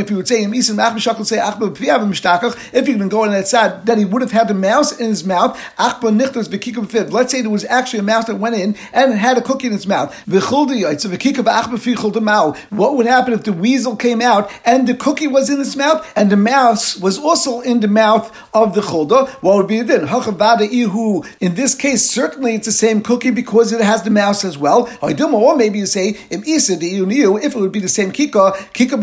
If 0.02 0.10
you 0.10 0.18
would 0.18 0.28
say 0.28 0.42
say 0.42 1.42
if 2.74 2.88
you 2.88 2.98
can 2.98 3.10
go 3.10 3.24
in 3.24 3.32
that 3.32 3.48
side, 3.48 3.86
that 3.86 3.98
he 3.98 4.06
would 4.06 4.22
have 4.22 4.32
had 4.32 4.48
the 4.48 4.54
mouse 4.54 5.00
in 5.00 5.10
his 5.10 5.24
mouth. 5.26 5.60
Let's 5.78 7.32
say 7.32 7.42
there 7.42 7.50
was 7.50 7.66
actually 7.66 8.00
a 8.00 8.04
mouse 8.04 8.26
that 8.26 8.36
went 8.36 8.56
in 8.56 8.76
and 8.94 9.14
had 9.14 9.38
a 9.38 9.42
cookie 9.42 9.68
in 9.68 9.74
its 9.74 9.86
mouth. 9.86 10.16
What 12.70 12.96
would 12.96 13.06
happen 13.06 13.34
if 13.34 13.44
the 13.44 13.54
weasel 13.54 13.96
came 13.96 14.22
out 14.22 14.50
and 14.66 14.88
the 14.88 14.96
cookie 14.96 15.28
was 15.28 15.50
in 15.50 15.60
its 15.60 15.76
mouth 15.76 16.10
and 16.16 16.32
the 16.32 16.38
mouse 16.38 16.96
was 16.98 17.18
also 17.20 17.62
in 17.62 17.80
the 17.82 17.88
mouth 17.88 18.32
of 18.54 18.74
the 18.74 18.82
chulda? 18.82 19.30
What 19.42 19.58
would 19.58 19.68
be 19.68 19.82
the 19.82 20.00
din? 20.00 20.08
In 21.40 21.56
this 21.56 21.76
case, 21.76 22.10
certainly 22.10 22.56
it's 22.56 22.66
the 22.68 22.72
same 22.72 23.02
cookie 23.02 23.32
because 23.32 23.72
it 23.72 23.82
has 23.82 24.04
the 24.04 24.10
mouse 24.10 24.46
as 24.46 24.58
well. 24.58 24.90
Or 25.02 25.56
maybe 25.56 25.80
you 25.80 25.86
say, 25.86 26.18
if 26.30 26.48
it 26.48 27.56
would 27.56 27.72
be 27.72 27.80
the 27.80 27.90
same 27.90 28.12
kika, 28.12 28.54
kika 28.74 28.98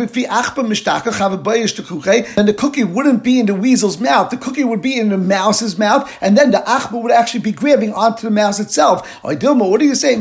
then 2.35 2.47
the 2.47 2.55
cookie 2.55 2.85
wouldn't 2.85 3.23
be 3.23 3.41
in 3.41 3.47
the 3.47 3.55
weasel's 3.55 3.99
mouth. 3.99 4.31
The 4.31 4.37
cookie 4.37 4.65
would 4.65 4.81
be 4.83 4.99
in 4.99 5.09
the 5.09 5.19
mouse's 5.19 5.79
mouth, 5.79 6.11
and 6.21 6.37
then 6.37 6.51
the 6.51 6.59
achba 6.59 7.03
would 7.03 7.13
actually 7.13 7.41
be 7.41 7.53
grabbing 7.53 7.93
onto 7.93 8.23
the 8.23 8.31
mouse 8.31 8.61
itself. 8.61 9.07
What 9.23 9.41
do 9.41 9.85
you 9.85 9.95
say? 9.95 10.17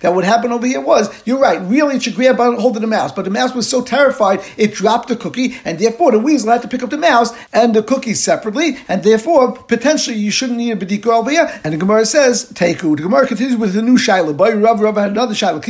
That 0.00 0.12
what 0.14 0.24
happened 0.24 0.52
over 0.56 0.66
here 0.66 0.80
was, 0.80 1.08
you're 1.24 1.38
right, 1.38 1.60
really 1.62 1.96
it 1.96 2.02
should 2.02 2.14
grab 2.14 2.36
hold 2.36 2.76
of 2.76 2.82
the 2.82 2.88
mouse, 2.88 3.12
but 3.12 3.24
the 3.24 3.30
mouse 3.30 3.54
was 3.54 3.68
so 3.68 3.82
terrified 3.82 4.40
it 4.56 4.74
dropped 4.74 5.08
the 5.08 5.16
cookie, 5.16 5.56
and 5.64 5.78
therefore 5.78 6.12
the 6.12 6.18
weasel 6.18 6.50
had 6.50 6.62
to 6.62 6.68
pick 6.68 6.82
up 6.82 6.90
the 6.90 6.98
mouse 6.98 7.32
and 7.52 7.74
the 7.74 7.82
cookie 7.82 8.14
separately, 8.14 8.78
and 8.88 9.02
therefore 9.02 9.52
potentially 9.52 10.16
you 10.16 10.30
shouldn't 10.30 10.58
need 10.58 10.72
a 10.72 10.76
bedika 10.76 11.06
over 11.06 11.30
here. 11.30 11.48
And 11.62 11.74
the 11.74 11.78
Gemara 11.78 12.06
says, 12.06 12.50
Teku. 12.52 12.96
The 12.96 13.02
Gemara 13.02 13.26
continues 13.26 13.56
with 13.56 13.74
the 13.74 13.82
new 13.82 13.96
shaila. 13.96 14.36
By 14.36 14.50
Rav 14.50 14.80
Rav 14.80 14.96
had 14.96 15.10
another 15.10 15.34
shaila. 15.34 15.62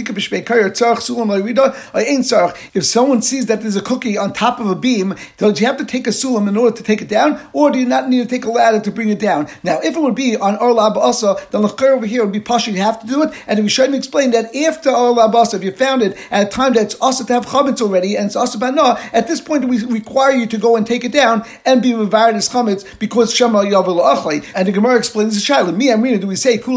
If 2.74 2.84
someone 2.84 3.22
sees 3.22 3.46
that 3.46 3.60
there's 3.62 3.76
a 3.76 3.82
cookie 3.82 4.18
on 4.18 4.32
top 4.32 4.60
of 4.60 4.68
a 4.68 4.74
beam, 4.74 5.14
does 5.36 5.60
you 5.60 5.66
have 5.66 5.76
to 5.78 5.84
take 5.84 6.06
a 6.06 6.10
sulam 6.10 6.48
in 6.48 6.56
order 6.56 6.76
to 6.76 6.82
take 6.82 7.02
it 7.02 7.08
down, 7.08 7.40
or 7.52 7.70
do 7.70 7.78
you 7.78 7.86
not 7.86 8.08
need 8.08 8.22
to 8.22 8.26
take 8.26 8.44
a 8.44 8.50
ladder 8.50 8.80
to 8.80 8.90
bring 8.90 9.08
it 9.08 9.18
down? 9.18 9.48
Now, 9.62 9.80
if 9.80 9.96
it 9.96 10.00
would 10.00 10.14
be 10.14 10.36
on 10.36 10.56
Arla 10.56 10.98
also, 10.98 11.36
then 11.50 11.62
the 11.62 11.86
over 11.86 12.06
here 12.06 12.22
would 12.22 12.32
be 12.32 12.40
pasha. 12.40 12.70
You 12.70 12.82
have 12.82 13.00
to 13.00 13.06
do 13.06 13.22
it, 13.22 13.32
and 13.46 13.62
we 13.62 13.68
should 13.68 13.94
explain 13.94 14.30
that 14.32 14.54
after 14.66 14.90
Arla 14.90 15.30
if 15.54 15.62
you 15.62 15.70
found 15.72 16.02
it 16.02 16.16
at 16.30 16.46
a 16.46 16.50
time 16.50 16.74
that 16.74 16.82
it's 16.82 16.94
also 16.96 17.24
to 17.24 17.32
have 17.32 17.46
chametz 17.46 17.80
already, 17.80 18.16
and 18.16 18.26
it's 18.26 18.36
also 18.36 18.58
bana, 18.58 18.98
at 19.12 19.28
this 19.28 19.40
point 19.40 19.64
we 19.66 19.82
require 19.84 20.32
you 20.32 20.46
to 20.46 20.58
go 20.58 20.76
and 20.76 20.86
take 20.86 21.04
it 21.04 21.12
down 21.12 21.44
and 21.64 21.82
be 21.82 21.94
revired 21.94 22.34
as 22.34 22.48
chametz 22.48 22.84
because 22.98 23.32
shema 23.34 23.62
yavel 23.62 24.02
achlei. 24.02 24.44
And 24.54 24.68
the 24.68 24.72
Gemara 24.72 24.96
explains 24.96 25.34
the 25.34 25.40
shaila. 25.40 25.76
Me, 25.76 25.92
I'm 25.92 26.02
reading. 26.02 26.20
Do 26.20 26.26
we 26.26 26.36
say 26.36 26.58
Maybe 26.58 26.76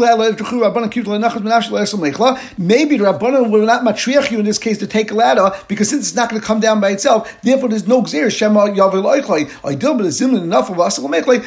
the 2.96 3.04
Rabbanan 3.04 3.50
will 3.50 3.66
not 3.66 3.82
matriach 3.82 4.30
you 4.30 4.38
in 4.38 4.44
this 4.44 4.58
case 4.58 4.78
to 4.78 4.86
take 4.86 5.10
a 5.10 5.14
ladder 5.14 5.50
because 5.68 5.88
since 5.88 6.08
it's 6.08 6.16
not 6.16 6.30
going 6.30 6.40
to 6.40 6.46
come 6.46 6.60
down 6.60 6.80
by 6.80 6.90
itself, 6.90 7.40
therefore 7.42 7.68
there's 7.68 7.88
no 7.88 8.02
gzir 8.02 8.30
shema 8.30 8.66
yavel 8.66 9.20
achlei. 9.20 9.50
I 9.64 9.74
do, 9.74 9.94
but 9.94 10.06
it's 10.06 10.20
enough 10.20 10.70
of 10.70 10.78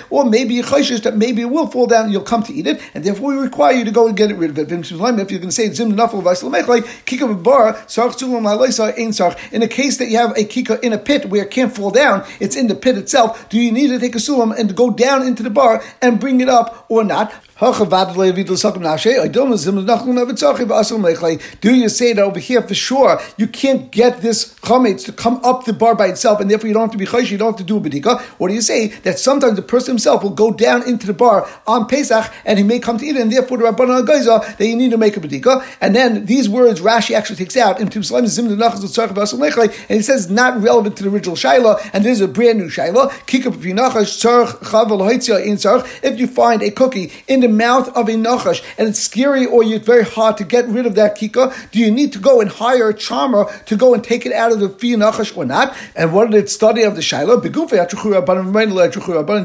or 0.09 0.25
maybe 0.25 0.61
that 0.61 1.13
maybe 1.15 1.41
it 1.41 1.49
will 1.49 1.67
fall 1.67 1.87
down 1.87 2.05
and 2.05 2.13
you'll 2.13 2.21
come 2.21 2.43
to 2.43 2.53
eat 2.53 2.67
it, 2.67 2.81
and 2.93 3.03
therefore 3.03 3.29
we 3.29 3.37
require 3.37 3.73
you 3.73 3.85
to 3.85 3.91
go 3.91 4.07
and 4.07 4.17
get 4.17 4.35
rid 4.35 4.51
of 4.51 4.59
it. 4.59 4.71
If 4.71 4.91
you're 4.91 5.39
going 5.39 5.49
to 5.49 5.51
say 5.51 5.71
zim 5.71 5.91
enough 5.91 6.13
of 6.13 6.23
in 9.51 9.61
a 9.61 9.67
case 9.67 9.97
that 9.97 10.07
you 10.09 10.17
have 10.17 10.31
a 10.31 10.45
kika 10.45 10.79
in 10.81 10.93
a 10.93 10.97
pit 10.97 11.25
where 11.25 11.43
it 11.43 11.51
can't 11.51 11.75
fall 11.75 11.91
down, 11.91 12.25
it's 12.39 12.55
in 12.55 12.67
the 12.67 12.75
pit 12.75 12.97
itself. 12.97 13.47
Do 13.49 13.59
you 13.59 13.71
need 13.71 13.87
to 13.89 13.99
take 13.99 14.15
a 14.15 14.19
sulam 14.19 14.57
and 14.57 14.75
go 14.75 14.89
down 14.89 15.25
into 15.25 15.43
the 15.43 15.49
bar 15.49 15.83
and 16.01 16.19
bring 16.19 16.41
it 16.41 16.49
up 16.49 16.85
or 16.89 17.03
not? 17.03 17.33
Do 17.59 17.67
you 17.67 17.73
say 21.89 22.13
that 22.13 22.23
over 22.23 22.39
here 22.39 22.61
for 22.63 22.73
sure 22.73 23.21
you 23.37 23.47
can't 23.47 23.91
get 23.91 24.21
this 24.21 24.55
chametz 24.55 25.05
to 25.05 25.11
come 25.11 25.39
up 25.43 25.65
the 25.65 25.73
bar 25.73 25.93
by 25.93 26.07
itself, 26.07 26.39
and 26.39 26.49
therefore 26.49 26.67
you 26.67 26.73
don't 26.73 26.81
have 26.81 26.89
to 26.91 26.97
be 26.97 27.05
chayish, 27.05 27.29
you 27.29 27.37
don't 27.37 27.51
have 27.51 27.59
to 27.59 27.63
do 27.63 27.77
a 27.77 27.79
bedika? 27.79 28.19
Or 28.39 28.47
do 28.47 28.55
you 28.55 28.61
say 28.61 28.87
that 28.87 29.19
sometimes 29.19 29.55
the 29.55 29.61
person 29.61 29.91
himself 29.91 30.23
will 30.23 30.31
go 30.31 30.51
down 30.51 30.81
into 30.87 31.05
the 31.05 31.13
bar 31.13 31.47
on 31.67 31.85
Pesach 31.87 32.25
and 32.43 32.57
he 32.57 32.63
may 32.63 32.79
come 32.79 32.97
to 32.97 33.05
eat 33.05 33.15
it, 33.15 33.21
and 33.21 33.31
therefore 33.31 33.59
the 33.59 33.65
Rabbanan 33.65 34.07
Gaiza 34.07 34.57
that 34.57 34.65
you 34.65 34.75
need 34.75 34.89
to 34.89 34.97
make 34.97 35.15
a 35.15 35.19
bedika? 35.19 35.63
And 35.79 35.95
then 35.95 36.25
these 36.25 36.49
words 36.49 36.81
Rashi 36.81 37.13
actually 37.15 37.35
takes 37.35 37.55
out 37.55 37.79
into 37.79 37.99
and 38.13 38.27
he 39.87 40.01
says 40.01 40.31
not 40.31 40.61
relevant 40.61 40.97
to 40.97 41.03
the 41.03 41.09
original 41.09 41.35
shaila, 41.35 41.79
and 41.93 42.03
there's 42.03 42.19
a 42.19 42.27
brand 42.27 42.57
new 42.57 42.69
shaila. 42.69 43.13
If 46.03 46.19
you 46.19 46.27
find 46.27 46.63
a 46.63 46.71
cookie 46.71 47.11
in 47.27 47.39
the 47.39 47.47
mouth 47.53 47.87
of 47.95 48.09
a 48.09 48.13
nachash 48.13 48.63
and 48.77 48.89
it's 48.89 48.99
scary 48.99 49.45
or 49.45 49.63
it's 49.63 49.85
very 49.85 50.03
hard 50.03 50.37
to 50.37 50.43
get 50.43 50.67
rid 50.67 50.85
of 50.85 50.95
that 50.95 51.17
kika, 51.17 51.53
do 51.71 51.79
you 51.79 51.91
need 51.91 52.11
to 52.13 52.19
go 52.19 52.41
and 52.41 52.49
hire 52.49 52.89
a 52.89 52.93
charmer 52.93 53.45
to 53.65 53.75
go 53.75 53.93
and 53.93 54.03
take 54.03 54.25
it 54.25 54.33
out 54.33 54.51
of 54.51 54.59
the 54.59 54.69
fi 54.69 54.95
nachash 54.95 55.35
or 55.37 55.45
not? 55.45 55.75
And 55.95 56.13
what 56.13 56.31
did 56.31 56.43
it 56.43 56.49
study 56.49 56.83
of 56.83 56.95
the 56.95 57.01
shaila? 57.01 57.41
Do 57.43 57.49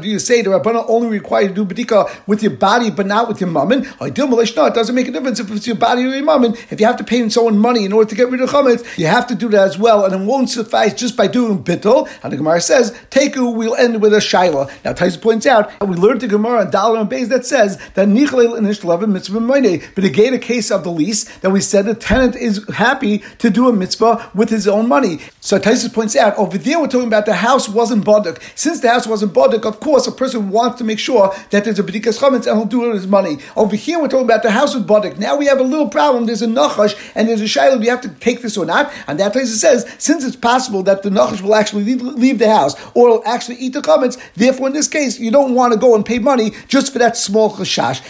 you 0.09 0.19
say 0.19 0.41
the 0.41 0.49
Rabbana 0.49 0.85
only 0.87 1.07
require 1.07 1.43
you 1.43 1.47
to 1.49 1.53
do 1.53 1.65
bedika 1.65 2.09
with 2.27 2.41
your 2.41 2.51
body 2.53 2.89
but 2.89 3.05
not 3.05 3.27
with 3.27 3.39
your 3.39 3.49
mammon? 3.49 3.85
It 4.01 4.15
doesn't 4.15 4.95
make 4.95 5.07
a 5.07 5.11
difference 5.11 5.39
if 5.39 5.51
it's 5.51 5.67
your 5.67 5.75
body 5.75 6.03
or 6.03 6.09
your 6.09 6.23
mammon. 6.23 6.55
If 6.69 6.79
you 6.79 6.85
have 6.85 6.97
to 6.97 7.03
pay 7.03 7.27
someone 7.29 7.57
money 7.57 7.85
in 7.85 7.93
order 7.93 8.09
to 8.09 8.15
get 8.15 8.29
rid 8.29 8.41
of 8.41 8.49
chametz, 8.49 8.97
you 8.97 9.07
have 9.07 9.27
to 9.27 9.35
do 9.35 9.49
that 9.49 9.67
as 9.67 9.77
well, 9.77 10.05
and 10.05 10.13
it 10.13 10.25
won't 10.25 10.49
suffice 10.49 10.93
just 10.93 11.15
by 11.15 11.27
doing 11.27 11.63
bittul. 11.63 12.09
And 12.23 12.33
the 12.33 12.37
Gemara 12.37 12.61
says, 12.61 12.91
Teku, 13.09 13.55
we'll 13.55 13.75
end 13.75 14.01
with 14.01 14.13
a 14.13 14.17
shaila. 14.17 14.71
Now, 14.83 14.93
Taisa 14.93 15.21
points 15.21 15.45
out, 15.45 15.71
we 15.81 15.95
learned 15.95 16.21
the 16.21 16.27
Gemara 16.27 16.69
Dollar 16.69 16.99
and 17.01 17.09
Bays 17.09 17.29
that 17.29 17.45
says 17.45 17.77
that 17.93 18.07
nichlel 18.07 18.57
in 18.57 18.65
ishlavim 18.65 19.09
mitzvah 19.09 19.39
moine. 19.39 19.83
But 19.95 20.03
again, 20.03 20.33
a 20.33 20.39
case 20.39 20.71
of 20.71 20.83
the 20.83 20.91
lease 20.91 21.23
that 21.39 21.49
we 21.49 21.61
said 21.61 21.85
the 21.85 21.95
tenant 21.95 22.35
is 22.35 22.65
happy 22.69 23.23
to 23.39 23.49
do 23.49 23.67
a 23.69 23.73
mitzvah 23.73 24.31
with 24.33 24.49
his 24.49 24.67
own 24.67 24.87
money. 24.87 25.19
So 25.41 25.59
Taisa 25.59 25.93
points 25.93 26.15
out 26.15 26.37
over 26.37 26.57
there 26.57 26.79
we're 26.79 26.87
talking 26.87 27.07
about 27.07 27.25
the 27.25 27.35
house 27.35 27.69
wasn't 27.69 28.05
boduk. 28.05 28.41
Since 28.55 28.81
the 28.81 28.89
house 28.89 29.07
wasn't 29.07 29.33
boduk, 29.33 29.65
of 29.65 29.79
course, 29.79 30.07
a 30.07 30.11
person 30.11 30.49
wants 30.49 30.77
to 30.79 30.83
make 30.83 30.99
sure 30.99 31.33
that 31.51 31.63
there's 31.63 31.79
a 31.79 31.83
bedikas 31.83 32.19
chametz 32.19 32.47
and 32.47 32.57
he'll 32.57 32.65
do 32.65 32.85
it 32.85 32.87
with 32.87 32.97
his 32.97 33.07
money. 33.07 33.37
Over 33.55 33.75
here 33.75 33.99
we're 33.99 34.07
talking 34.07 34.25
about 34.25 34.43
the 34.43 34.51
house 34.51 34.75
with 34.75 34.87
boduk. 34.87 35.17
Now 35.17 35.35
we 35.35 35.45
have 35.47 35.59
a 35.59 35.63
little 35.63 35.89
problem. 35.89 36.25
There's 36.25 36.41
a 36.41 36.47
nachash 36.47 36.97
and 37.15 37.27
there's 37.27 37.41
a 37.41 37.45
shayla. 37.45 37.79
We 37.79 37.87
have 37.87 38.01
to 38.01 38.09
take 38.09 38.41
this 38.41 38.57
or 38.57 38.65
not. 38.65 38.91
And 39.07 39.19
that 39.19 39.33
place 39.33 39.59
says 39.59 39.89
since 39.97 40.23
it's 40.23 40.35
possible 40.35 40.83
that 40.83 41.03
the 41.03 41.09
nachash 41.09 41.41
will 41.41 41.55
actually 41.55 41.83
leave, 41.83 42.01
leave 42.01 42.39
the 42.39 42.49
house 42.49 42.75
or 42.93 43.09
will 43.09 43.23
actually 43.25 43.55
eat 43.57 43.73
the 43.73 43.81
chametz, 43.81 44.19
therefore 44.35 44.67
in 44.67 44.73
this 44.73 44.87
case 44.87 45.19
you 45.19 45.31
don't 45.31 45.55
want 45.55 45.73
to 45.73 45.79
go 45.79 45.95
and 45.95 46.05
pay 46.05 46.19
money 46.19 46.51
just 46.67 46.93
for 46.93 46.99
that 46.99 47.17
small 47.17 47.49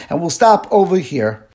And 0.10 0.20
we'll 0.20 0.30
stop 0.30 0.68
over 0.72 0.98
here. 0.98 1.48